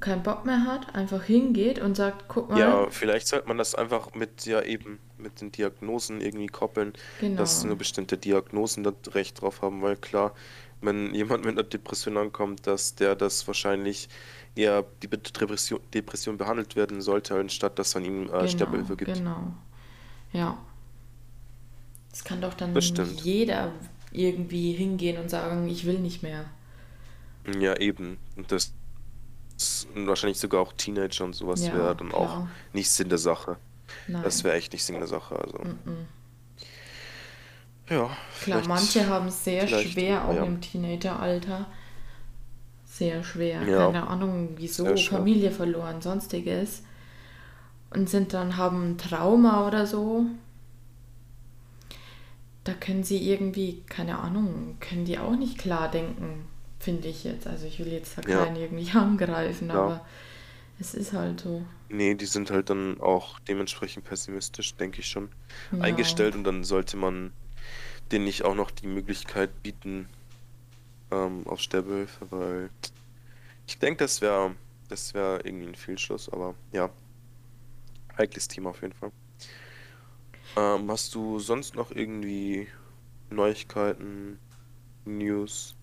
keinen 0.00 0.22
Bock 0.22 0.46
mehr 0.46 0.64
hat, 0.66 0.94
einfach 0.94 1.24
hingeht 1.24 1.78
und 1.80 1.96
sagt, 1.96 2.26
guck 2.28 2.50
mal, 2.50 2.58
Ja, 2.58 2.90
vielleicht 2.90 3.28
sollte 3.28 3.46
man 3.48 3.58
das 3.58 3.74
einfach 3.74 4.14
mit, 4.14 4.44
ja 4.46 4.62
eben, 4.62 4.98
mit 5.18 5.40
den 5.40 5.52
Diagnosen 5.52 6.20
irgendwie 6.20 6.46
koppeln, 6.48 6.92
dass 7.36 7.62
genau, 7.62 7.68
nur 7.68 7.76
bestimmte 7.78 8.18
Diagnosen 8.18 8.82
da 8.84 8.92
Recht 9.12 9.40
drauf 9.40 9.62
haben, 9.62 9.82
weil 9.82 9.96
klar, 9.96 10.34
wenn 10.80 11.14
jemand 11.14 11.44
mit 11.44 11.52
einer 11.58 11.62
Depression 11.68 12.16
ankommt, 12.16 12.66
dass 12.66 12.94
der 12.96 13.14
das 13.14 13.46
wahrscheinlich 13.46 14.08
eher 14.56 14.84
die 15.02 15.08
Depression, 15.08 15.80
Depression 15.94 16.38
behandelt 16.38 16.74
werden 16.76 17.00
sollte, 17.02 17.34
anstatt 17.38 17.78
dass 17.78 17.94
man 17.94 18.04
ihm 18.04 18.30
äh, 18.32 18.46
genau, 18.46 18.46
Sterbehilfe 18.48 18.96
gibt. 18.96 19.22
genau. 19.22 19.54
Ja, 20.32 20.58
es 22.12 22.24
kann 22.24 22.40
doch 22.40 22.54
Das 22.72 22.84
dann 22.84 22.84
stimmt. 22.84 23.20
jeder 23.20 23.72
irgendwie 24.12 24.72
hingehen 24.72 25.18
und 25.18 25.30
sagen, 25.30 25.68
ich 25.68 25.86
will 25.86 25.98
nicht 26.00 26.22
mehr. 26.22 26.46
Ja, 27.58 27.76
eben. 27.78 28.18
Und 28.36 28.52
das 28.52 28.74
ist 29.56 29.88
wahrscheinlich 29.94 30.38
sogar 30.38 30.60
auch 30.62 30.72
Teenager 30.72 31.24
und 31.24 31.34
sowas 31.34 31.72
wäre 31.72 31.88
Ja, 31.88 31.94
dann 31.94 32.12
auch 32.12 32.42
klar. 32.42 32.50
nicht 32.72 32.90
Sinn 32.90 33.08
der 33.08 33.18
Sache. 33.18 33.58
Das 34.22 34.38
Nein. 34.38 34.44
wäre 34.44 34.56
echt 34.56 34.72
nicht 34.72 34.84
Sinn 34.84 34.98
der 34.98 35.08
Sache. 35.08 35.36
Also, 35.38 35.58
Mm-mm. 35.58 36.06
ja, 37.88 38.16
Klar, 38.40 38.62
manche 38.66 39.06
haben 39.08 39.28
es 39.28 39.44
sehr 39.44 39.66
schwer, 39.68 40.24
auch 40.28 40.34
ja. 40.34 40.44
im 40.44 40.60
Teenageralter. 40.60 41.66
Sehr 42.84 43.22
schwer. 43.24 43.62
Ja, 43.66 43.86
Keine 43.86 44.06
Ahnung, 44.08 44.50
wieso. 44.56 44.96
Familie 44.96 45.50
verloren, 45.50 46.00
sonstiges. 46.02 46.82
Und 47.90 48.08
sind 48.08 48.32
dann, 48.34 48.56
haben 48.56 48.98
Trauma 48.98 49.66
oder 49.66 49.86
so. 49.86 50.26
Da 52.64 52.74
können 52.74 53.04
sie 53.04 53.30
irgendwie, 53.30 53.82
keine 53.88 54.18
Ahnung, 54.18 54.76
können 54.80 55.04
die 55.04 55.18
auch 55.18 55.36
nicht 55.36 55.58
klar 55.58 55.90
denken, 55.90 56.44
finde 56.78 57.08
ich 57.08 57.24
jetzt. 57.24 57.46
Also 57.46 57.66
ich 57.66 57.78
will 57.78 57.88
jetzt 57.92 58.16
da 58.18 58.22
Ja, 58.26 58.46
keinen 58.46 58.56
irgendwie 58.56 58.90
angreifen, 58.98 59.70
klar. 59.70 59.70
aber 59.70 60.04
es 60.80 60.94
ist 60.94 61.12
halt 61.12 61.40
so. 61.40 61.62
Nee, 61.90 62.14
die 62.14 62.24
sind 62.24 62.50
halt 62.50 62.70
dann 62.70 62.98
auch 63.02 63.38
dementsprechend 63.40 64.04
pessimistisch, 64.06 64.76
denke 64.76 65.00
ich 65.00 65.08
schon, 65.08 65.30
Ja, 65.72 65.78
eingestellt 65.78 66.34
und 66.34 66.44
dann 66.44 66.64
sollte 66.64 66.96
man 66.96 67.34
denen 68.12 68.24
nicht 68.26 68.44
auch 68.44 68.54
noch 68.56 68.70
die 68.70 68.86
Möglichkeit 68.88 69.62
bieten 69.62 70.08
ähm, 71.10 71.46
auf 71.46 71.60
Sterbehilfe, 71.60 72.30
weil 72.30 72.70
ich 73.66 73.78
denke, 73.78 74.04
das 74.04 74.20
wäre 74.20 74.56
das 74.88 75.14
wäre 75.14 75.40
irgendwie 75.44 75.68
ein 75.68 75.74
Fehlschluss, 75.76 76.28
aber 76.30 76.54
ja, 76.72 76.90
heikles 78.16 78.46
Thema 78.48 78.70
auf 78.70 78.82
jeden 78.82 78.92
Fall. 78.94 79.10
Ähm, 80.56 80.88
hast 80.90 81.14
du 81.16 81.38
sonst 81.40 81.74
noch 81.74 81.90
irgendwie 81.90 82.68
Neuigkeiten, 83.30 84.40
News 85.04 85.76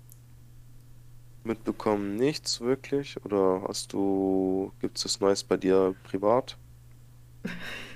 mitbekommen? 1.43 2.15
Nichts 2.15 2.61
wirklich? 2.61 3.17
Oder 3.25 3.63
hast 3.67 3.91
du, 3.93 4.71
gibt 4.79 4.97
es 4.99 5.05
was 5.05 5.19
Neues 5.19 5.43
bei 5.43 5.57
dir 5.57 5.95
privat? 6.03 6.59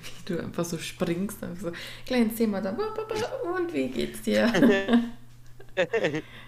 wie 0.04 0.26
du 0.26 0.40
einfach 0.42 0.66
so 0.66 0.78
springst, 0.78 1.44
einfach 1.44 1.62
so, 1.62 1.72
kleines 2.06 2.36
Thema, 2.36 2.62
dann, 2.62 2.78
und 2.78 3.74
wie 3.74 3.90
geht's 3.90 4.22
dir? 4.22 4.52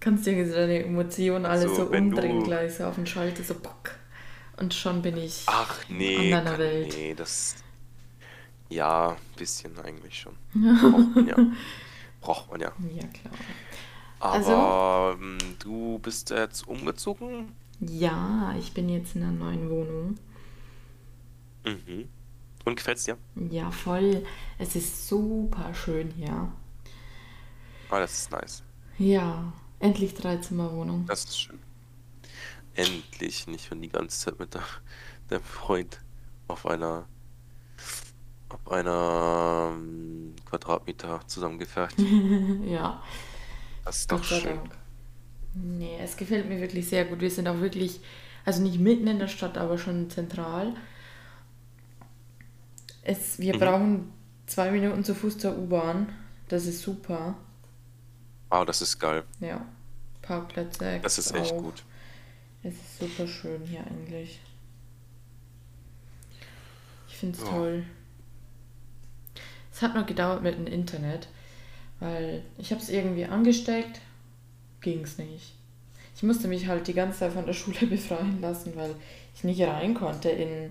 Kannst 0.00 0.26
dir 0.26 0.44
deine 0.46 0.84
Emotionen 0.84 1.46
alles 1.46 1.76
so 1.76 1.90
wenn 1.90 2.10
umdrehen, 2.10 2.42
du. 2.42 2.42
gleich 2.42 2.74
so 2.74 2.84
auf 2.84 2.96
den 2.96 3.06
Schalter, 3.06 3.42
so 3.42 3.54
puck. 3.54 3.92
Und 4.56 4.74
schon 4.74 5.02
bin 5.02 5.16
ich 5.16 5.46
Ach 5.46 5.88
nee, 5.88 6.36
deiner 6.40 6.44
kann, 6.44 6.58
Welt. 6.58 6.96
nee, 6.96 7.14
das. 7.14 7.64
Ja, 8.68 9.10
ein 9.10 9.36
bisschen 9.36 9.78
eigentlich 9.78 10.18
schon. 10.20 10.36
Braucht 10.54 11.14
man 11.14 11.26
ja. 11.28 11.36
Braucht 12.20 12.50
man 12.50 12.60
ja. 12.60 12.72
Ja, 12.94 13.06
klar. 13.08 13.34
Also, 14.20 14.52
Aber 14.52 15.18
ähm, 15.20 15.38
du 15.58 15.98
bist 15.98 16.30
jetzt 16.30 16.66
umgezogen? 16.66 17.52
ja, 17.80 18.54
ich 18.58 18.72
bin 18.72 18.88
jetzt 18.88 19.14
in 19.16 19.22
einer 19.22 19.32
neuen 19.32 19.68
Wohnung. 19.68 20.18
Mhm. 21.64 22.08
Und 22.64 22.76
gefällt's 22.76 23.04
dir? 23.04 23.18
Ja, 23.50 23.70
voll. 23.70 24.24
Es 24.58 24.74
ist 24.76 25.06
super 25.08 25.74
schön 25.74 26.10
hier. 26.12 26.50
Ah, 27.90 28.00
das 28.00 28.12
ist 28.14 28.30
nice. 28.30 28.62
Ja, 28.98 29.52
endlich 29.80 30.14
Dreizimmerwohnung. 30.14 31.04
Das 31.06 31.24
ist 31.24 31.38
schön. 31.38 31.58
Endlich 32.74 33.46
nicht, 33.46 33.70
wenn 33.70 33.82
die 33.82 33.88
ganze 33.88 34.18
Zeit 34.18 34.38
mit 34.38 34.54
deinem 35.28 35.42
Freund 35.42 36.00
auf 36.48 36.66
einer, 36.66 37.06
auf 38.54 38.70
einer 38.72 39.72
ähm, 39.72 40.34
Quadratmeter 40.44 41.20
zusammengefercht. 41.26 41.96
Ja, 42.64 43.02
Das 43.84 43.98
ist 44.00 44.12
doch 44.12 44.18
Gott 44.18 44.26
schön. 44.40 44.56
Dank. 44.56 44.70
Nee, 45.54 45.98
es 46.00 46.16
gefällt 46.16 46.48
mir 46.48 46.60
wirklich 46.60 46.88
sehr 46.88 47.04
gut. 47.04 47.20
Wir 47.20 47.30
sind 47.30 47.46
auch 47.48 47.60
wirklich, 47.60 48.00
also 48.44 48.62
nicht 48.62 48.80
mitten 48.80 49.06
in 49.06 49.18
der 49.18 49.28
Stadt, 49.28 49.56
aber 49.58 49.78
schon 49.78 50.10
zentral. 50.10 50.74
Es, 53.02 53.38
wir 53.38 53.54
Mhm. 53.54 53.58
brauchen 53.60 54.12
zwei 54.46 54.70
Minuten 54.70 55.04
zu 55.04 55.14
Fuß 55.14 55.38
zur 55.38 55.56
U-Bahn. 55.56 56.08
Das 56.48 56.66
ist 56.66 56.82
super. 56.82 57.36
Ah, 58.50 58.64
das 58.64 58.82
ist 58.82 58.98
geil. 58.98 59.24
Ja, 59.40 59.64
Parkplätze 60.22 61.00
Das 61.02 61.18
ist 61.18 61.34
echt 61.34 61.52
auch. 61.52 61.58
gut. 61.62 61.84
Es 62.62 62.74
ist 62.74 62.98
super 62.98 63.26
schön 63.28 63.62
hier 63.64 63.80
eigentlich. 63.86 64.40
Ich 67.08 67.16
finde 67.16 67.38
es 67.38 67.44
Ja. 67.44 67.50
toll. 67.50 67.84
Es 69.74 69.82
hat 69.82 69.96
noch 69.96 70.06
gedauert 70.06 70.42
mit 70.44 70.54
dem 70.54 70.68
Internet, 70.68 71.26
weil 71.98 72.44
ich 72.58 72.70
habe 72.70 72.80
es 72.80 72.88
irgendwie 72.88 73.24
angesteckt, 73.24 74.00
ging 74.80 75.00
es 75.02 75.18
nicht. 75.18 75.52
Ich 76.14 76.22
musste 76.22 76.46
mich 76.46 76.68
halt 76.68 76.86
die 76.86 76.94
ganze 76.94 77.18
Zeit 77.18 77.32
von 77.32 77.44
der 77.44 77.52
Schule 77.54 77.86
befreien 77.88 78.40
lassen, 78.40 78.76
weil 78.76 78.94
ich 79.34 79.42
nicht 79.42 79.60
rein 79.62 79.94
konnte 79.94 80.28
in 80.28 80.70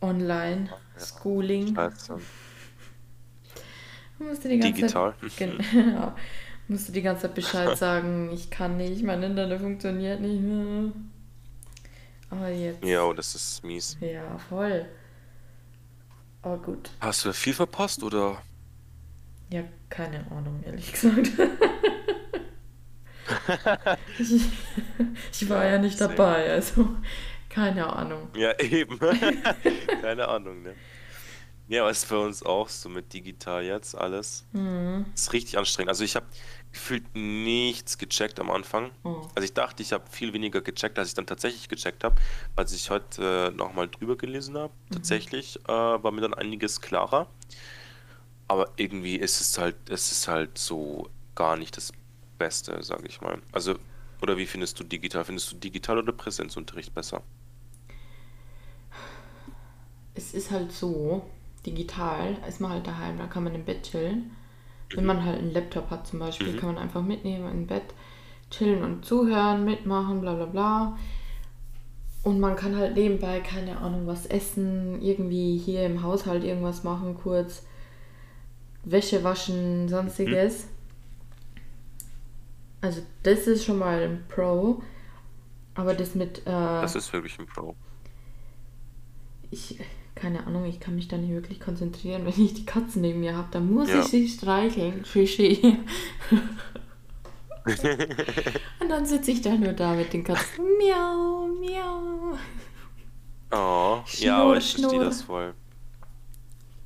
Online-Schooling. 0.00 1.74
Scheiße. 1.76 2.18
Musste 4.18 4.48
die 4.48 4.58
ganze 4.58 4.80
Digital. 4.80 5.14
Zeit, 5.20 5.36
genau, 5.36 6.12
musste 6.66 6.90
die 6.90 7.02
ganze 7.02 7.22
Zeit 7.22 7.34
Bescheid 7.34 7.78
sagen, 7.78 8.30
ich 8.32 8.50
kann 8.50 8.76
nicht, 8.76 9.04
mein 9.04 9.22
Internet 9.22 9.60
funktioniert 9.60 10.20
nicht 10.20 10.40
mehr. 10.40 10.90
Aber 12.30 12.48
jetzt, 12.48 12.82
Ja, 12.82 13.12
das 13.12 13.34
ist 13.36 13.62
mies. 13.62 13.96
ja, 14.00 14.38
voll. 14.38 14.86
Aber 16.42 16.58
gut. 16.58 16.90
Hast 17.00 17.24
du 17.24 17.32
viel 17.32 17.54
verpasst 17.54 18.02
oder? 18.02 18.42
Ja, 19.50 19.62
keine 19.88 20.30
Ahnung, 20.30 20.62
ehrlich 20.64 20.92
gesagt. 20.92 21.30
Ich, 24.18 24.42
ich 25.40 25.48
war 25.48 25.64
ja 25.64 25.78
nicht 25.78 26.00
dabei, 26.00 26.50
also 26.50 26.96
keine 27.48 27.92
Ahnung. 27.94 28.28
Ja, 28.34 28.58
eben. 28.60 28.98
Keine 30.00 30.26
Ahnung, 30.26 30.62
ne? 30.62 30.74
Ja, 31.68 31.82
aber 31.82 31.90
ist 31.90 32.08
bei 32.08 32.16
uns 32.16 32.42
auch 32.42 32.68
so 32.68 32.88
mit 32.88 33.12
digital 33.12 33.62
jetzt 33.62 33.94
alles. 33.94 34.44
Mhm. 34.52 35.04
Ist 35.14 35.32
richtig 35.34 35.58
anstrengend. 35.58 35.90
Also 35.90 36.02
ich 36.02 36.16
habe 36.16 36.24
gefühlt 36.72 37.04
nichts 37.14 37.98
gecheckt 37.98 38.40
am 38.40 38.50
Anfang. 38.50 38.90
Oh. 39.04 39.22
Also 39.34 39.44
ich 39.44 39.52
dachte, 39.52 39.82
ich 39.82 39.92
habe 39.92 40.04
viel 40.10 40.32
weniger 40.32 40.60
gecheckt, 40.62 40.98
als 40.98 41.08
ich 41.08 41.14
dann 41.14 41.26
tatsächlich 41.26 41.68
gecheckt 41.68 42.02
habe. 42.04 42.16
Als 42.56 42.72
ich 42.72 42.90
heute 42.90 43.50
äh, 43.52 43.56
nochmal 43.56 43.88
drüber 43.88 44.16
gelesen 44.16 44.56
habe, 44.56 44.72
Mhm. 44.88 44.94
tatsächlich 44.94 45.56
äh, 45.66 45.68
war 45.68 46.10
mir 46.12 46.22
dann 46.22 46.34
einiges 46.34 46.80
klarer. 46.80 47.28
Aber 48.48 48.70
irgendwie 48.76 49.16
ist 49.16 49.40
es 49.40 49.58
halt, 49.58 49.76
es 49.88 50.12
ist 50.12 50.28
halt 50.28 50.58
so 50.58 51.08
gar 51.34 51.56
nicht 51.56 51.76
das 51.76 51.92
Beste, 52.38 52.82
sage 52.82 53.06
ich 53.06 53.20
mal. 53.20 53.40
Also, 53.52 53.76
oder 54.20 54.36
wie 54.36 54.46
findest 54.46 54.78
du 54.80 54.84
digital? 54.84 55.24
Findest 55.24 55.52
du 55.52 55.56
digital 55.56 55.98
oder 55.98 56.12
Präsenzunterricht 56.12 56.94
besser? 56.94 57.22
Es 60.14 60.34
ist 60.34 60.50
halt 60.50 60.72
so, 60.72 61.22
digital 61.64 62.36
ist 62.46 62.60
man 62.60 62.72
halt 62.72 62.86
daheim, 62.86 63.16
da 63.18 63.26
kann 63.26 63.44
man 63.44 63.54
im 63.54 63.64
Bett 63.64 63.82
chillen. 63.84 64.36
Wenn 64.94 65.04
Mhm. 65.04 65.06
man 65.08 65.24
halt 65.24 65.38
einen 65.38 65.52
Laptop 65.52 65.90
hat 65.90 66.06
zum 66.06 66.18
Beispiel, 66.18 66.52
Mhm. 66.52 66.56
kann 66.56 66.74
man 66.74 66.82
einfach 66.82 67.02
mitnehmen 67.02 67.50
im 67.50 67.66
Bett, 67.66 67.84
chillen 68.50 68.82
und 68.84 69.04
zuhören, 69.04 69.64
mitmachen, 69.64 70.20
bla 70.20 70.34
bla 70.34 70.46
bla. 70.46 70.98
Und 72.22 72.38
man 72.38 72.54
kann 72.54 72.76
halt 72.76 72.94
nebenbei, 72.96 73.40
keine 73.40 73.78
Ahnung, 73.78 74.06
was 74.06 74.26
essen, 74.26 75.02
irgendwie 75.02 75.56
hier 75.58 75.84
im 75.86 76.02
Haushalt 76.02 76.44
irgendwas 76.44 76.84
machen, 76.84 77.16
kurz 77.16 77.64
Wäsche 78.84 79.24
waschen, 79.24 79.84
Mhm. 79.84 79.88
sonstiges. 79.88 80.68
Also 82.80 83.00
das 83.22 83.46
ist 83.46 83.64
schon 83.64 83.78
mal 83.78 84.02
ein 84.02 84.24
Pro. 84.28 84.82
Aber 85.74 85.94
das 85.94 86.14
mit, 86.14 86.40
äh, 86.40 86.42
Das 86.44 86.94
ist 86.96 87.12
wirklich 87.12 87.38
ein 87.38 87.46
Pro. 87.46 87.74
ich, 89.50 89.78
keine 90.14 90.46
Ahnung, 90.46 90.64
ich 90.66 90.78
kann 90.80 90.94
mich 90.94 91.08
da 91.08 91.16
nicht 91.16 91.30
wirklich 91.32 91.60
konzentrieren, 91.60 92.24
wenn 92.26 92.44
ich 92.44 92.54
die 92.54 92.66
Katzen 92.66 93.02
neben 93.02 93.20
mir 93.20 93.36
habe. 93.36 93.48
Dann 93.50 93.70
muss 93.72 93.88
Ja. 93.88 94.00
ich 94.00 94.06
sie 94.06 94.28
streicheln. 94.28 95.04
Shishi. 95.10 95.78
Und 98.80 98.88
dann 98.88 99.06
sitze 99.06 99.30
ich 99.30 99.40
da 99.40 99.54
nur 99.54 99.72
da 99.72 99.94
mit 99.94 100.12
den 100.12 100.24
Katzen. 100.24 100.64
Miau, 100.78 101.46
miau. 101.60 102.36
Oh, 103.52 104.02
Schnurr, 104.06 104.26
ja, 104.26 104.42
aber 104.42 104.56
ich 104.56 104.74
verstehe 104.76 104.98
das 105.00 105.22
voll. 105.22 105.54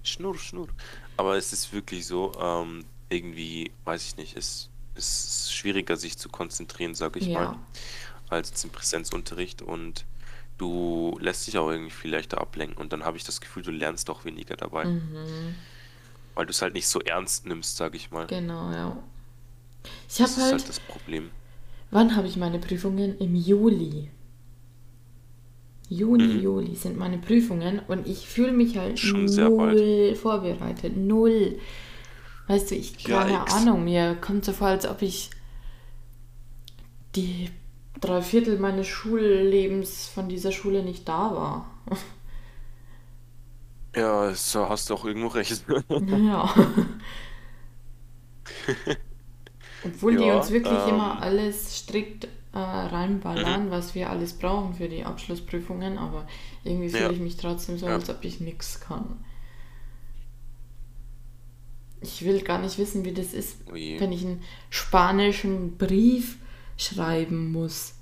Schnurr, 0.02 0.36
Schnurr. 0.36 0.68
Aber 1.16 1.36
es 1.36 1.52
ist 1.52 1.72
wirklich 1.72 2.06
so, 2.06 2.32
ähm, 2.40 2.84
irgendwie, 3.08 3.70
weiß 3.84 4.06
ich 4.08 4.16
nicht, 4.16 4.36
es 4.36 4.68
es 4.98 5.24
ist 5.44 5.52
schwieriger, 5.54 5.96
sich 5.98 6.16
zu 6.16 6.30
konzentrieren, 6.30 6.94
sage 6.94 7.18
ich 7.20 7.28
mal, 7.28 7.42
Ja. 7.42 7.58
als 8.30 8.48
jetzt 8.48 8.64
im 8.64 8.70
Präsenzunterricht 8.70 9.60
und 9.60 10.06
du 10.58 11.16
lässt 11.20 11.46
dich 11.46 11.58
auch 11.58 11.70
irgendwie 11.70 11.90
viel 11.90 12.10
leichter 12.10 12.40
ablenken 12.40 12.78
und 12.78 12.92
dann 12.92 13.04
habe 13.04 13.16
ich 13.16 13.24
das 13.24 13.40
Gefühl, 13.40 13.62
du 13.62 13.70
lernst 13.70 14.08
auch 14.10 14.24
weniger 14.24 14.56
dabei, 14.56 14.84
Mhm. 14.84 15.54
weil 16.34 16.46
du 16.46 16.50
es 16.50 16.62
halt 16.62 16.74
nicht 16.74 16.88
so 16.88 17.00
ernst 17.00 17.46
nimmst, 17.46 17.76
sage 17.76 17.96
ich 17.96 18.10
mal. 18.10 18.26
Genau, 18.26 18.70
ja. 18.72 18.96
Ich 20.08 20.20
habe 20.20 20.30
ist 20.30 20.38
halt 20.40 20.52
halt, 20.52 20.68
das 20.68 20.80
Problem. 20.80 21.30
wann 21.90 22.16
habe 22.16 22.26
ich 22.26 22.36
meine 22.36 22.58
Prüfungen? 22.58 23.18
Im 23.18 23.34
Juli. 23.34 24.10
Juni, 25.88 26.24
Mhm. 26.24 26.40
Juli 26.42 26.74
sind 26.74 26.96
meine 26.96 27.18
Prüfungen 27.18 27.78
und 27.86 28.08
ich 28.08 28.26
fühle 28.26 28.50
mich 28.52 28.76
halt 28.76 28.98
Schon 28.98 29.26
null 29.26 30.16
vorbereitet. 30.16 30.96
Null. 30.96 31.58
Weißt 32.48 32.70
du, 32.70 32.74
ich, 32.74 32.98
keine. 33.04 33.46
Ahnung, 33.52 33.84
mir 33.84 34.16
kommt 34.16 34.44
so 34.44 34.52
vor, 34.52 34.68
als 34.68 34.86
ob 34.86 35.02
ich 35.02 35.30
die 37.14 37.50
drei 38.00 38.22
Viertel 38.22 38.58
meines 38.58 38.86
Schullebens 38.86 40.08
von 40.08 40.28
dieser 40.28 40.52
Schule 40.52 40.82
nicht 40.82 41.08
da 41.08 41.34
war. 41.34 41.70
Ja, 43.94 44.30
da 44.52 44.68
hast 44.68 44.90
du 44.90 44.94
auch 44.94 45.04
irgendwo 45.04 45.28
recht. 45.28 45.64
Ja. 45.88 46.48
Obwohl 49.82 50.16
die 50.16 50.24
Ja, 50.24 50.30
uns 50.30 50.50
wirklich 50.50 50.86
immer 50.86 51.16
ähm, 51.16 51.22
alles 51.22 51.78
strikt 51.78 52.24
äh, 52.54 52.58
mhm. 53.34 53.38
reinballern, 53.38 53.70
was 53.70 53.94
wir 53.94 54.10
alles 54.10 54.34
brauchen 54.34 54.74
für 54.74 54.88
die 54.88 55.04
Abschlussprüfungen, 55.04 55.98
aber 55.98 56.26
irgendwie 56.64 56.90
fühle 56.90 57.00
Ja, 57.00 57.10
ich 57.14 57.20
mich 57.20 57.36
trotzdem 57.36 57.78
so, 57.78 57.86
ja. 57.86 57.90
als 57.90 58.08
ob 58.10 58.24
ich 58.24 58.40
nichts 58.40 58.80
kann. 58.80 59.24
Ich 62.00 62.24
will 62.24 62.42
gar 62.42 62.58
nicht 62.58 62.78
wissen, 62.78 63.04
wie 63.04 63.12
das 63.12 63.32
ist, 63.32 63.58
Oje. 63.66 63.98
wenn 63.98 64.12
ich 64.12 64.24
einen 64.24 64.42
spanischen 64.70 65.76
Brief 65.78 66.38
schreiben 66.76 67.52
muss. 67.52 67.94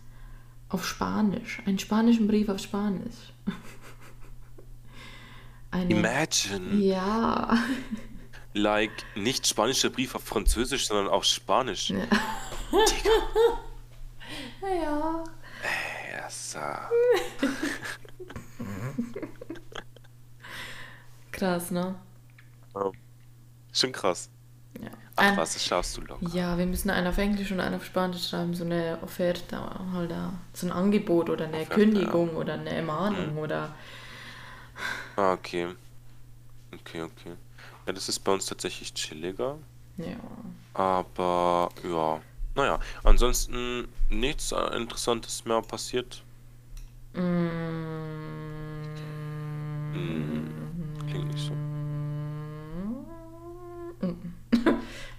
Auf 0.69 0.87
Spanisch. 0.87 1.61
Einen 1.66 1.78
spanischen 1.78 2.26
Brief 2.26 2.49
auf 2.49 2.59
Spanisch. 2.59 3.33
Eine. 5.71 5.90
Imagine, 5.95 6.75
Ja. 6.76 7.59
like, 8.54 8.93
nicht 9.16 9.47
spanischer 9.47 9.90
Brief 9.90 10.14
auf 10.14 10.25
Französisch, 10.25 10.87
sondern 10.87 11.09
auf 11.09 11.25
Spanisch. 11.25 11.90
Ja. 11.90 12.04
Digga, 12.73 13.11
Ja. 14.83 15.25
yes. 16.23 16.57
Krass, 21.33 21.71
ne? 21.71 21.95
Ja, 22.75 22.90
Schon 23.73 23.93
krass. 23.93 24.31
Ja. 25.16 25.23
Ach 25.23 25.30
Ein, 25.30 25.37
was, 25.37 25.52
das 25.54 25.64
schaffst 25.64 25.97
du 25.97 26.00
locker. 26.00 26.26
ja, 26.35 26.59
wir 26.59 26.66
müssen 26.66 26.90
einen 26.90 27.06
auf 27.06 27.18
Englisch 27.18 27.52
und 27.52 27.61
einen 27.61 27.76
auf 27.76 27.85
Spanisch 27.85 28.28
schreiben, 28.30 28.52
so 28.54 28.64
eine 28.64 28.99
Offerte, 29.00 29.61
halt 29.92 30.11
da, 30.11 30.33
so 30.52 30.66
ein 30.66 30.73
Angebot 30.73 31.30
oder 31.30 31.44
eine 31.44 31.59
Offerte, 31.59 31.71
ja. 31.71 31.76
Kündigung 31.87 32.30
oder 32.37 32.54
eine 32.54 32.71
Ermahnung 32.71 33.33
Mhm. 33.33 33.38
oder 33.38 33.75
Ah, 35.16 35.35
okay. 35.35 35.68
Okay, 36.75 37.02
okay. 37.02 37.33
Ja, 37.87 37.92
das 37.92 38.09
ist 38.09 38.18
bei 38.21 38.33
uns 38.33 38.47
tatsächlich 38.47 38.92
chilliger. 38.94 39.56
ja. 39.99 40.16
Aber 40.76 41.68
ja, 41.85 42.21
naja, 42.56 42.80
ansonsten 43.04 43.87
nichts 44.11 44.50
Interessantes 44.50 45.44
mehr 45.44 45.62
passiert. 45.62 46.23
Hm, 49.92 50.49
klingt 51.09 51.28
nicht 51.33 51.47
so. 51.47 51.52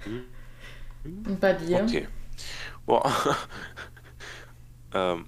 Hm? 0.04 0.26
Und 1.36 1.42
bei 1.42 1.52
dir? 1.52 1.84
Okay. 1.84 2.08
Boah. 2.86 3.12
ähm, 4.94 5.26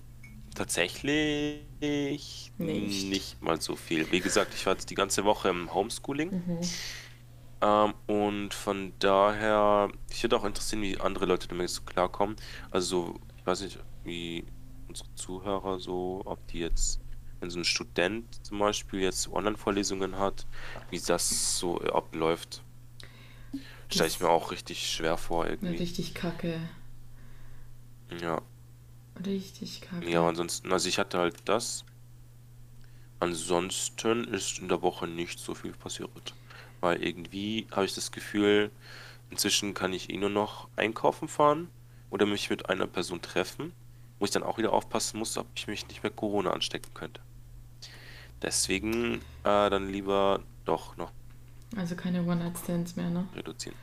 tatsächlich 0.56 1.65
Nicht. 1.82 2.54
nicht 2.58 3.41
mal 3.41 3.60
so 3.60 3.76
viel. 3.76 4.10
Wie 4.10 4.22
gesagt, 4.22 4.54
ich 4.54 4.65
war 4.65 4.74
jetzt 4.74 4.89
die 4.89 4.96
ganze 4.96 5.26
Woche 5.26 5.50
im 5.50 5.74
Homeschooling. 5.74 6.30
Mhm. 6.32 6.60
Ähm, 7.60 7.93
und 8.06 8.54
von 8.54 8.93
daher, 9.00 9.89
ich 10.10 10.24
würde 10.24 10.38
auch 10.38 10.46
interessieren, 10.46 10.82
wie 10.82 10.98
andere 10.98 11.26
Leute 11.26 11.50
damit 11.50 11.70
so 11.72 11.82
klarkommen. 11.82 12.38
Also, 12.72 13.20
ich 13.36 13.46
weiß 13.46 13.60
nicht, 13.62 13.78
wie 14.06 14.46
unsere 14.88 15.13
Zuhörer 15.15 15.78
so, 15.78 16.22
ob 16.24 16.48
die 16.48 16.60
jetzt, 16.60 17.02
wenn 17.41 17.50
so 17.50 17.60
ein 17.60 17.65
Student 17.65 18.46
zum 18.46 18.60
Beispiel 18.60 19.02
jetzt 19.02 19.28
Online-Vorlesungen 19.28 20.17
hat, 20.17 20.48
wie 20.89 21.02
das 21.02 21.60
so 21.60 21.82
abläuft. 21.82 22.63
Stelle 23.89 24.10
ich 24.10 24.19
mir 24.19 24.30
auch 24.30 24.52
richtig 24.52 24.89
schwer 24.89 25.17
vor 25.17 25.47
irgendwie. 25.47 25.78
richtig 25.78 26.13
kacke. 26.13 26.60
Ja. 28.21 28.41
Richtig 29.26 29.82
kacke. 29.82 30.10
Ja, 30.10 30.28
ansonsten, 30.28 30.71
also 30.71 30.89
ich 30.89 31.00
hatte 31.00 31.17
halt 31.17 31.38
das. 31.45 31.86
Ansonsten 33.19 34.26
ist 34.26 34.60
in 34.60 34.67
der 34.67 34.82
Woche 34.82 35.08
nicht 35.08 35.39
so 35.39 35.56
viel 35.56 35.71
passiert. 35.71 36.36
Weil 36.82 37.02
irgendwie 37.02 37.67
habe 37.71 37.86
ich 37.86 37.95
das 37.95 38.12
Gefühl, 38.12 38.69
inzwischen 39.32 39.73
kann 39.73 39.93
ich 39.93 40.10
eh 40.10 40.17
nur 40.17 40.30
noch 40.30 40.67
einkaufen 40.76 41.28
fahren 41.28 41.69
oder 42.10 42.26
mich 42.26 42.50
mit 42.50 42.69
einer 42.69 42.88
Person 42.88 43.21
treffen, 43.21 43.73
wo 44.19 44.26
ich 44.26 44.32
dann 44.32 44.43
auch 44.43 44.58
wieder 44.58 44.73
aufpassen 44.73 45.17
muss, 45.17 45.38
ob 45.38 45.47
ich 45.56 45.67
mich 45.67 45.88
nicht 45.88 46.04
mehr 46.04 46.12
Corona 46.12 46.52
anstecken 46.52 46.93
könnte. 46.93 47.21
Deswegen 48.41 49.15
äh, 49.43 49.69
dann 49.69 49.89
lieber 49.89 50.43
doch 50.65 50.95
noch 50.97 51.12
Also 51.75 51.95
keine 51.95 52.23
One-Night-Stands 52.23 52.95
mehr, 52.95 53.10
ne? 53.10 53.27
reduzieren. 53.36 53.75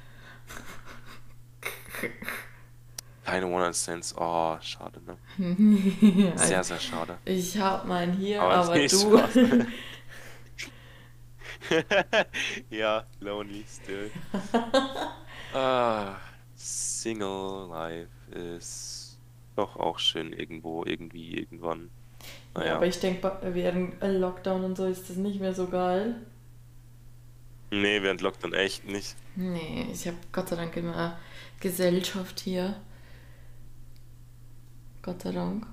Keine 3.24 3.46
One-Night-Stands. 3.46 4.14
Oh, 4.18 4.56
schade, 4.60 5.00
ne? 5.06 5.16
Sehr, 6.36 6.62
sehr 6.64 6.78
schade. 6.78 7.18
ich 7.24 7.58
hab 7.58 7.86
meinen 7.86 8.12
hier, 8.14 8.42
Aber 8.42 8.54
aber 8.54 8.86
du. 8.86 9.18
Ja, 12.70 13.04
lonely 13.20 13.64
still. 13.68 14.10
Ah, 15.54 16.16
Single 16.56 17.68
Life 17.70 18.08
ist 18.32 19.18
doch 19.54 19.76
auch 19.76 20.00
schön 20.00 20.32
irgendwo, 20.32 20.84
irgendwie, 20.84 21.38
irgendwann. 21.38 21.90
Ja, 22.56 22.60
Naja. 22.60 22.76
aber 22.76 22.86
ich 22.88 22.98
denke, 22.98 23.38
während 23.42 24.02
Lockdown 24.02 24.64
und 24.64 24.76
so 24.76 24.84
ist 24.86 25.08
das 25.08 25.16
nicht 25.16 25.40
mehr 25.40 25.54
so 25.54 25.68
geil. 25.68 26.16
Nee, 27.74 28.02
während 28.02 28.20
Lockdown 28.20 28.54
echt 28.54 28.84
nicht. 28.84 29.16
Nee, 29.34 29.88
ich 29.92 30.06
habe 30.06 30.16
Gott 30.30 30.48
sei 30.48 30.56
Dank 30.56 30.76
immer 30.76 31.18
Gesellschaft 31.58 32.38
hier. 32.38 32.80
Gott 35.02 35.22
sei 35.22 35.32
Dank. 35.32 35.66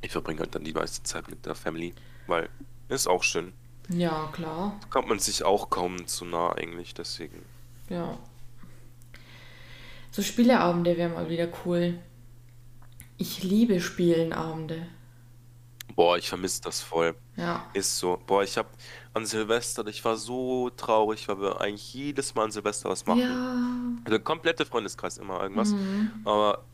Ich 0.00 0.10
verbringe 0.10 0.40
halt 0.40 0.54
dann 0.54 0.64
die 0.64 0.72
meiste 0.72 1.02
Zeit 1.02 1.28
mit 1.28 1.44
der 1.44 1.54
Family, 1.54 1.94
weil 2.26 2.48
ist 2.88 3.06
auch 3.06 3.22
schön. 3.22 3.52
Ja, 3.90 4.30
klar. 4.32 4.78
Da 4.80 4.88
kommt 4.88 5.08
man 5.08 5.18
sich 5.18 5.44
auch 5.44 5.68
kaum 5.68 6.06
zu 6.06 6.24
nah 6.24 6.52
eigentlich, 6.52 6.94
deswegen. 6.94 7.44
Ja. 7.90 8.18
So 10.10 10.22
Spieleabende 10.22 10.96
wären 10.96 11.12
mal 11.12 11.28
wieder 11.28 11.48
cool. 11.64 11.98
Ich 13.18 13.42
liebe 13.42 13.78
Spielenabende. 13.80 14.86
Boah, 15.94 16.16
ich 16.16 16.28
vermisse 16.28 16.62
das 16.62 16.80
voll. 16.80 17.14
Ja. 17.36 17.68
Ist 17.74 17.98
so. 17.98 18.18
Boah, 18.26 18.42
ich 18.42 18.56
hab 18.56 18.66
an 19.14 19.26
Silvester, 19.26 19.86
ich 19.86 20.04
war 20.04 20.16
so 20.16 20.70
traurig, 20.70 21.28
weil 21.28 21.40
wir 21.40 21.60
eigentlich 21.60 21.92
jedes 21.92 22.34
Mal 22.34 22.44
an 22.44 22.50
Silvester 22.50 22.88
was 22.88 23.06
machen. 23.06 23.20
Ja. 23.20 23.98
Also 24.04 24.10
der 24.10 24.20
komplette 24.20 24.64
Freundeskreis 24.64 25.18
immer 25.18 25.42
irgendwas. 25.42 25.72
Mhm. 25.72 26.10
Aber 26.24 26.64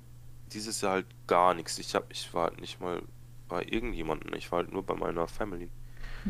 dieses 0.52 0.80
Jahr 0.80 0.92
halt 0.92 1.06
gar 1.26 1.54
nichts. 1.54 1.78
Ich 1.78 1.94
hab, 1.94 2.10
ich 2.12 2.32
war 2.32 2.44
halt 2.44 2.60
nicht 2.60 2.80
mal 2.80 3.02
bei 3.48 3.64
irgendjemandem. 3.64 4.32
Ich 4.34 4.52
war 4.52 4.60
halt 4.60 4.72
nur 4.72 4.82
bei 4.84 4.94
meiner 4.94 5.26
Family. 5.26 5.68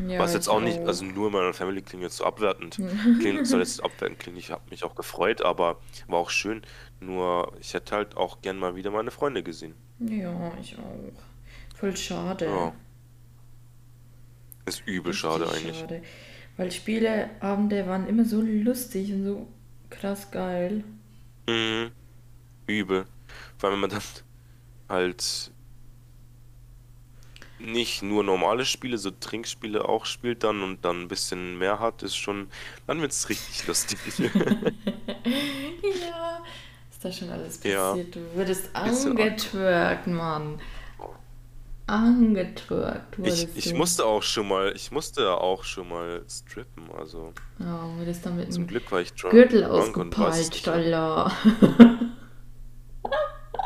Ja, 0.07 0.19
Was 0.19 0.33
jetzt 0.33 0.47
auch 0.47 0.61
nicht, 0.61 0.79
also 0.79 1.03
nur 1.03 1.31
meiner 1.31 1.53
Family 1.53 1.81
klingt 1.81 2.03
jetzt 2.03 2.17
so 2.17 2.23
abwertend. 2.23 2.79
Klingt, 3.19 3.47
soll 3.47 3.59
jetzt 3.59 3.83
abwertend 3.83 4.19
klingen. 4.19 4.37
Ich 4.37 4.51
habe 4.51 4.61
mich 4.69 4.83
auch 4.83 4.95
gefreut, 4.95 5.41
aber 5.41 5.77
war 6.07 6.19
auch 6.19 6.29
schön. 6.29 6.61
Nur 6.99 7.53
ich 7.59 7.73
hätte 7.73 7.95
halt 7.95 8.17
auch 8.17 8.41
gern 8.41 8.57
mal 8.59 8.75
wieder 8.75 8.91
meine 8.91 9.11
Freunde 9.11 9.43
gesehen. 9.43 9.75
Ja, 9.99 10.51
ich 10.61 10.77
auch. 10.77 11.77
Voll 11.77 11.95
schade. 11.95 12.45
Ja. 12.45 12.73
Ist 14.69 14.83
übel 14.87 15.13
schade 15.13 15.49
eigentlich. 15.51 15.77
schade. 15.79 16.01
Weil 16.57 16.71
Spieleabende 16.71 17.87
waren 17.87 18.07
immer 18.07 18.25
so 18.25 18.41
lustig 18.41 19.11
und 19.13 19.23
so 19.25 19.47
krass 19.89 20.29
geil. 20.31 20.83
Mhm. 21.47 21.91
Übel. 22.67 23.05
Vor 23.57 23.69
allem, 23.69 23.81
wenn 23.81 23.89
man 23.89 23.89
dann 23.89 24.01
halt 24.87 25.51
nicht 27.59 28.03
nur 28.03 28.23
normale 28.23 28.63
Spiele, 28.65 28.97
so 28.97 29.11
Trinkspiele 29.11 29.87
auch 29.87 30.05
spielt 30.05 30.43
dann 30.45 30.63
und 30.63 30.85
dann 30.85 31.01
ein 31.03 31.07
bisschen 31.09 31.57
mehr 31.57 31.79
hat, 31.79 32.03
ist 32.03 32.15
schon, 32.15 32.47
dann 32.87 33.01
wird's 33.01 33.27
richtig 33.29 33.67
lustig. 33.67 33.99
Ja. 35.25 36.43
Ist 36.91 37.03
da 37.05 37.11
schon 37.11 37.29
alles 37.29 37.63
Ja. 37.63 37.89
passiert? 37.91 38.15
Du 38.15 38.19
wurdest 38.35 38.73
Bisschen 38.73 39.11
angetwerkt, 39.17 40.07
Mann. 40.07 40.59
Angetwerkt 41.89 43.17
Ich, 43.23 43.47
wurdest 43.47 43.57
ich 43.57 43.69
du. 43.71 43.75
musste 43.75 44.05
auch 44.05 44.23
schon 44.23 44.47
mal, 44.47 44.71
ich 44.75 44.91
musste 44.91 45.31
auch 45.31 45.63
schon 45.63 45.89
mal 45.89 46.23
strippen, 46.29 46.89
also 46.97 47.33
Ja, 47.59 47.89
wurdest 47.97 48.25
dann 48.25 48.37
mit 48.37 48.53
zum 48.53 48.67
Glück 48.67 48.91
war 48.91 49.01
ich 49.01 49.13
drunk, 49.13 49.31
Gürtel 49.33 49.63
ausgepeitscht, 49.65 50.53
nicht. 50.53 50.67
Alter. 50.67 51.31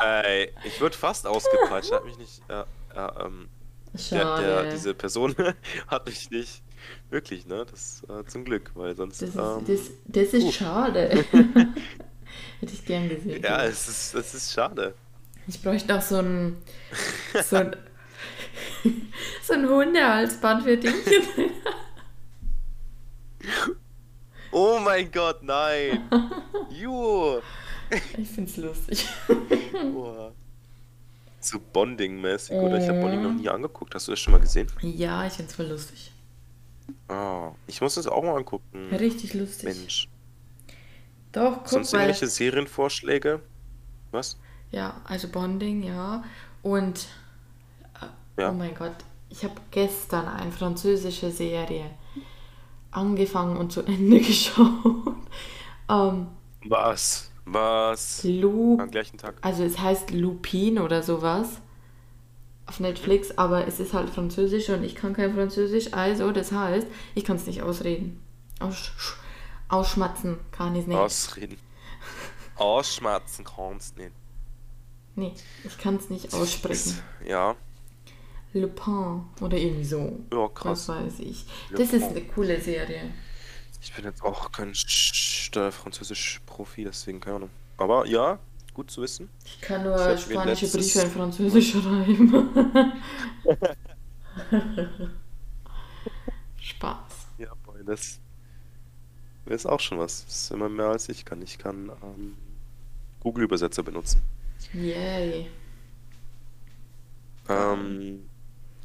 Ey, 0.02 0.52
ich 0.66 0.82
wurde 0.82 0.98
fast 0.98 1.28
ausgepeitscht, 1.28 1.92
hat 1.92 2.06
mich 2.06 2.18
nicht, 2.18 2.42
äh, 2.50 2.62
äh, 2.96 3.26
ähm, 3.26 3.50
der, 4.12 4.38
der, 4.38 4.64
diese 4.66 4.94
Person 4.94 5.36
hat 5.88 6.06
mich 6.08 6.30
nicht, 6.32 6.64
wirklich, 7.10 7.46
ne, 7.46 7.66
das 7.70 8.04
äh, 8.10 8.26
zum 8.26 8.44
Glück, 8.44 8.72
weil 8.76 8.96
sonst, 8.96 9.22
das, 9.22 9.30
ist, 9.30 9.36
ähm, 9.36 9.64
das, 9.68 9.92
das 10.06 10.34
ist 10.34 10.54
schade. 10.54 11.10
Hätte 12.60 12.74
ich 12.74 12.86
gern 12.86 13.10
gesehen. 13.10 13.42
ja, 13.44 13.64
es 13.64 13.88
ist, 13.88 14.16
es 14.16 14.34
ist 14.34 14.54
schade. 14.54 14.96
Ich 15.48 15.62
bräuchte 15.62 15.96
auch 15.96 16.02
so 16.02 16.18
ein, 16.18 16.58
so 17.44 17.58
ein, 17.58 17.76
so 19.42 19.54
ein 19.54 19.68
Hundehalsband 19.68 20.64
für 20.64 20.78
Dingchen. 20.78 21.24
Oh 24.52 24.80
mein 24.84 25.12
Gott, 25.12 25.42
nein! 25.44 26.10
Ju! 26.70 27.40
Ich 28.18 28.30
find's 28.30 28.58
lustig. 28.58 29.08
Boah. 29.94 30.32
So 31.40 31.60
Bonding-mäßig, 31.60 32.56
oder? 32.56 32.78
Ich 32.78 32.88
habe 32.88 33.02
Bonding 33.02 33.22
noch 33.24 33.34
nie 33.34 33.50
angeguckt. 33.50 33.94
Hast 33.96 34.08
du 34.08 34.12
das 34.12 34.20
schon 34.20 34.32
mal 34.34 34.40
gesehen? 34.40 34.68
Ja, 34.82 35.26
ich 35.28 35.34
find's 35.34 35.56
voll 35.56 35.66
lustig. 35.68 36.12
Ah, 37.08 37.52
ich 37.68 37.82
muss 37.82 37.96
das 37.96 38.08
auch 38.08 38.24
mal 38.24 38.36
angucken. 38.36 38.90
Richtig 38.92 39.34
lustig. 39.34 39.66
Mensch. 39.66 40.08
Doch, 41.32 41.58
guck 41.60 41.68
Sonst 41.70 41.92
mal. 41.92 42.00
irgendwelche 42.00 42.28
Serienvorschläge? 42.28 43.42
Was? 44.12 44.38
Ja, 44.72 45.02
also 45.06 45.28
Bonding, 45.28 45.84
ja. 45.84 46.24
Und, 46.62 47.08
Ja. 48.38 48.50
oh 48.50 48.54
mein 48.54 48.74
Gott, 48.76 48.96
ich 49.30 49.44
habe 49.44 49.54
gestern 49.72 50.28
eine 50.28 50.52
französische 50.52 51.32
Serie 51.32 51.86
angefangen 52.92 53.58
und 53.58 53.72
zu 53.72 53.82
Ende 53.84 54.20
geschaut. 54.22 55.16
Ähm, 55.90 56.28
Was? 56.66 57.32
Was? 57.46 58.24
Lu 58.24 58.78
Am 58.80 58.90
gleichen 58.92 59.18
Tag. 59.18 59.36
also 59.42 59.64
es 59.64 59.78
heißt 59.80 60.12
Lupin 60.12 60.80
oder 60.80 61.04
sowas 61.04 61.60
auf 62.66 62.80
Netflix, 62.80 63.38
aber 63.38 63.68
es 63.68 63.80
ist 63.82 63.94
halt 63.94 64.10
Französisch 64.10 64.70
und 64.70 64.84
ich 64.84 64.96
kann 64.96 65.14
kein 65.14 65.34
Französisch, 65.34 65.92
also 65.94 66.32
das 66.32 66.52
heißt, 66.54 66.88
ich 67.16 67.26
kann 67.26 67.36
es 67.36 67.46
nicht 67.46 67.62
ausreden. 67.62 68.24
Aus, 68.62 68.92
ausschmatzen 69.68 70.40
kann 70.52 70.74
ich 70.76 70.82
es 70.84 70.88
nicht. 70.88 70.98
Ausreden. 70.98 71.58
Ausschmatzen 72.56 73.44
kannst 73.44 73.98
nicht. 73.98 74.12
Nee, 75.16 75.34
ich 75.66 75.78
kann 75.78 75.96
es 75.98 76.10
nicht 76.10 76.34
aussprechen. 76.34 77.00
Ja, 77.28 77.56
Lupin 78.54 79.24
oder 79.42 79.58
irgendwie 79.58 79.84
so. 79.86 80.20
ja, 80.32 80.48
krass. 80.50 80.88
Was 80.88 80.98
weiß 80.98 81.20
ich. 81.20 81.46
Das 81.72 81.94
ist 81.94 82.04
eine 82.04 82.22
coole 82.22 82.60
Serie. 82.62 83.12
Ich 83.82 83.94
bin 83.94 84.06
jetzt 84.06 84.24
auch 84.24 84.52
kein 84.52 84.74
Sch- 84.74 85.72
Französisch-Profi, 85.72 86.84
deswegen 86.86 87.20
keine 87.20 87.36
Ahnung. 87.38 87.50
Aber 87.78 88.06
ja, 88.08 88.40
gut 88.74 88.90
zu 88.92 89.02
wissen. 89.02 89.30
Ich 89.46 89.60
kann 89.62 89.84
Das 89.84 90.00
nur 90.02 90.08
mir 90.08 90.18
spanische 90.18 90.68
Briefe 90.78 91.00
in 91.02 91.12
Französisch 91.12 91.72
schreiben. 91.82 92.94
Spaß. 96.60 97.28
Ja, 97.38 97.50
boy, 97.66 97.84
das 97.86 98.20
ist 99.46 99.66
auch 99.66 99.80
schon 99.80 100.00
was. 100.00 100.26
Das 100.26 100.36
ist 100.44 100.52
immer 100.52 100.70
mehr 100.70 100.88
als 100.88 101.10
ich 101.10 101.26
kann. 101.26 101.42
Ich 101.42 101.58
kann 101.58 101.92
ähm, 102.04 102.36
Google-Übersetzer 103.22 103.84
benutzen. 103.84 104.22
Yay. 104.74 105.50
Ähm, 107.50 108.30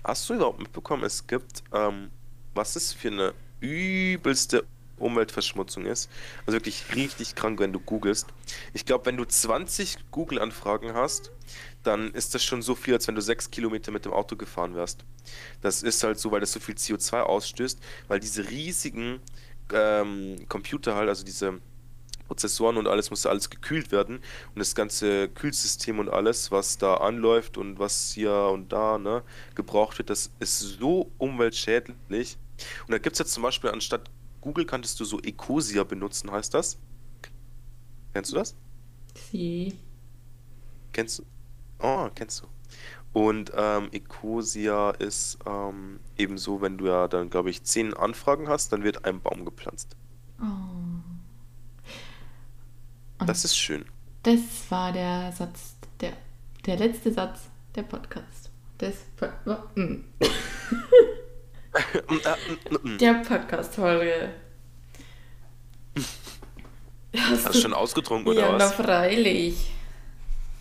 hast 0.09 0.29
du 0.29 0.35
überhaupt 0.35 0.59
mitbekommen, 0.59 1.05
es 1.05 1.27
gibt, 1.27 1.63
ähm, 1.73 2.11
was 2.55 2.75
es 2.77 2.93
für 2.95 3.09
eine 3.09 3.35
übelste 3.61 4.65
Umweltverschmutzung 4.97 5.85
ist? 5.85 6.11
Also 6.47 6.57
wirklich 6.57 6.95
richtig 6.95 7.35
krank, 7.35 7.61
wenn 7.61 7.73
du 7.73 7.79
googelst. 7.79 8.27
Ich 8.73 8.87
glaube, 8.87 9.07
wenn 9.07 9.19
du 9.19 9.27
20 9.27 10.11
Google-Anfragen 10.11 10.95
hast, 10.95 11.31
dann 11.83 12.11
ist 12.13 12.35
das 12.35 12.43
schon 12.43 12.63
so 12.63 12.75
viel, 12.75 12.95
als 12.95 13.07
wenn 13.07 13.15
du 13.15 13.21
6 13.21 13.51
Kilometer 13.51 13.93
mit 13.93 14.07
dem 14.07 14.13
Auto 14.13 14.35
gefahren 14.35 14.75
wärst. 14.75 15.05
Das 15.61 15.83
ist 15.83 16.03
halt 16.03 16.19
so, 16.19 16.33
weil 16.33 16.41
das 16.41 16.53
so 16.53 16.61
viel 16.61 16.75
CO2 16.75 17.21
ausstößt, 17.21 17.79
weil 18.09 18.19
diese 18.19 18.49
riesigen 18.49 19.21
ähm, 19.73 20.37
Computer 20.49 20.97
halt, 20.97 21.11
also 21.11 21.23
diese 21.23 21.61
Prozessoren 22.29 22.77
und 22.77 22.87
alles 22.87 23.11
muss 23.11 23.27
alles 23.27 23.51
gekühlt 23.51 23.91
werden 23.91 24.17
und 24.55 24.59
das 24.59 24.75
ganze 24.75 25.29
Kühlsystem 25.29 25.99
und 25.99 26.09
alles, 26.09 26.53
was 26.53 26.79
da 26.79 26.95
anläuft 26.99 27.59
und 27.59 27.79
was 27.79 28.13
hier 28.13 28.33
und 28.33 28.73
da 28.73 28.99
ne, 28.99 29.23
gebraucht 29.55 29.99
wird, 29.99 30.11
das 30.11 30.31
ist 30.39 30.61
so 30.61 31.11
umweltschädlich. 31.19 32.39
Und 32.87 32.93
da 32.93 32.99
gibt 32.99 33.15
es 33.15 33.19
jetzt 33.19 33.33
zum 33.33 33.43
Beispiel 33.43 33.71
anstatt 33.71 34.11
Google 34.41 34.65
kanntest 34.65 35.01
du 35.01 35.05
so 35.05 35.21
Ecosia 35.21 35.85
benutzen, 35.85 36.31
heißt 36.31 36.55
das? 36.55 36.79
Kennst 38.13 38.33
du 38.33 38.37
das? 38.37 38.55
Sie. 39.31 39.75
Kennst 40.93 41.19
du? 41.19 41.25
Oh, 41.81 42.09
kennst 42.15 42.43
du. 42.43 42.47
Und 43.13 43.53
ähm, 43.55 43.89
Ecosia 43.93 44.91
ist 44.91 45.39
ähm, 45.47 46.01
ebenso, 46.17 46.61
wenn 46.61 46.79
du 46.79 46.87
ja 46.87 47.09
dann, 47.09 47.31
glaube 47.31 47.51
ich, 47.51 47.65
zehn 47.65 47.95
Anfragen 47.95 48.49
hast, 48.49 48.73
dann 48.73 48.85
wird 48.85 49.05
ein 49.05 49.21
Baum 49.21 49.45
gepflanzt. 49.45 49.97
Oh. 50.41 51.08
Und 53.19 53.27
Das 53.29 53.45
ist 53.45 53.57
schön. 53.57 53.85
das 54.23 54.41
war 54.71 54.93
der 54.93 55.33
Satz, 55.33 55.77
der, 56.01 56.13
der 56.67 56.77
letzte 56.77 57.13
Satz 57.13 57.49
der 57.75 57.83
Podcast. 57.83 58.51
Des, 58.81 58.97
mm. 59.75 59.81
Mm, 62.09 62.15
äh, 62.25 62.79
mm, 62.89 62.99
der 62.99 63.15
Podcast-Folge. 63.23 64.31
Hast 67.17 67.47
Hast 67.47 67.55
du 67.55 67.61
schon 67.61 67.73
ausgetrunken 67.75 68.29
oder 68.33 68.41
ja, 68.41 68.53
na 68.53 68.65
was? 68.65 68.75
freilich. 68.75 69.71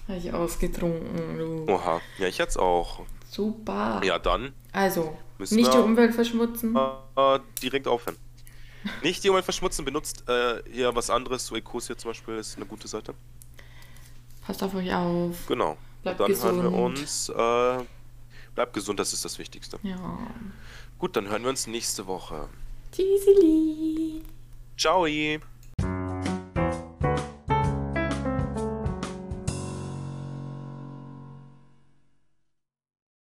Habe 0.08 0.17
ich 0.20 0.32
ausgetrunken, 0.34 1.38
du. 1.38 1.65
Oha, 1.72 2.02
ja, 2.20 2.28
ich 2.28 2.38
jetzt 2.38 2.58
auch. 2.58 3.02
Super. 3.30 4.02
Ja, 4.04 4.20
dann 4.20 4.54
Also, 4.72 5.17
nicht 5.39 5.74
die 5.74 5.78
Umwelt 5.78 6.13
verschmutzen. 6.13 6.76
äh, 6.76 7.39
direkt 7.62 7.88
aufhören. 7.88 8.17
Nicht 9.04 9.23
die 9.23 9.30
Umwelt 9.30 9.45
verschmutzen, 9.45 9.86
benutzt 9.86 10.28
äh, 10.28 10.62
hier 10.71 10.95
was 10.95 11.10
anderes, 11.10 11.45
so 11.45 11.56
Ecosia 11.56 11.97
zum 11.97 12.12
Beispiel 12.12 12.36
ist 12.36 12.58
eine 12.58 12.65
gute 12.65 12.88
Seite. 12.88 13.13
Passt 14.45 14.63
auf 14.63 14.73
euch 14.76 14.93
auf. 14.93 15.45
Genau. 15.47 15.78
Bleibt 16.04 16.19
dann 16.19 16.28
hören 16.30 16.63
wir 16.63 16.69
gesund. 16.69 17.00
uns. 17.00 17.30
Äh, 17.30 17.86
bleibt 18.56 18.73
gesund, 18.73 19.00
das 19.00 19.13
ist 19.13 19.26
das 19.26 19.38
Wichtigste. 19.39 19.80
Ja. 19.84 20.17
Gut, 20.97 21.15
dann 21.15 21.28
hören 21.28 21.43
wir 21.43 21.50
uns 21.50 21.67
nächste 21.67 22.08
Woche. 22.08 22.47
Tschüssili. 22.91 24.21
Ciao! 24.78 25.06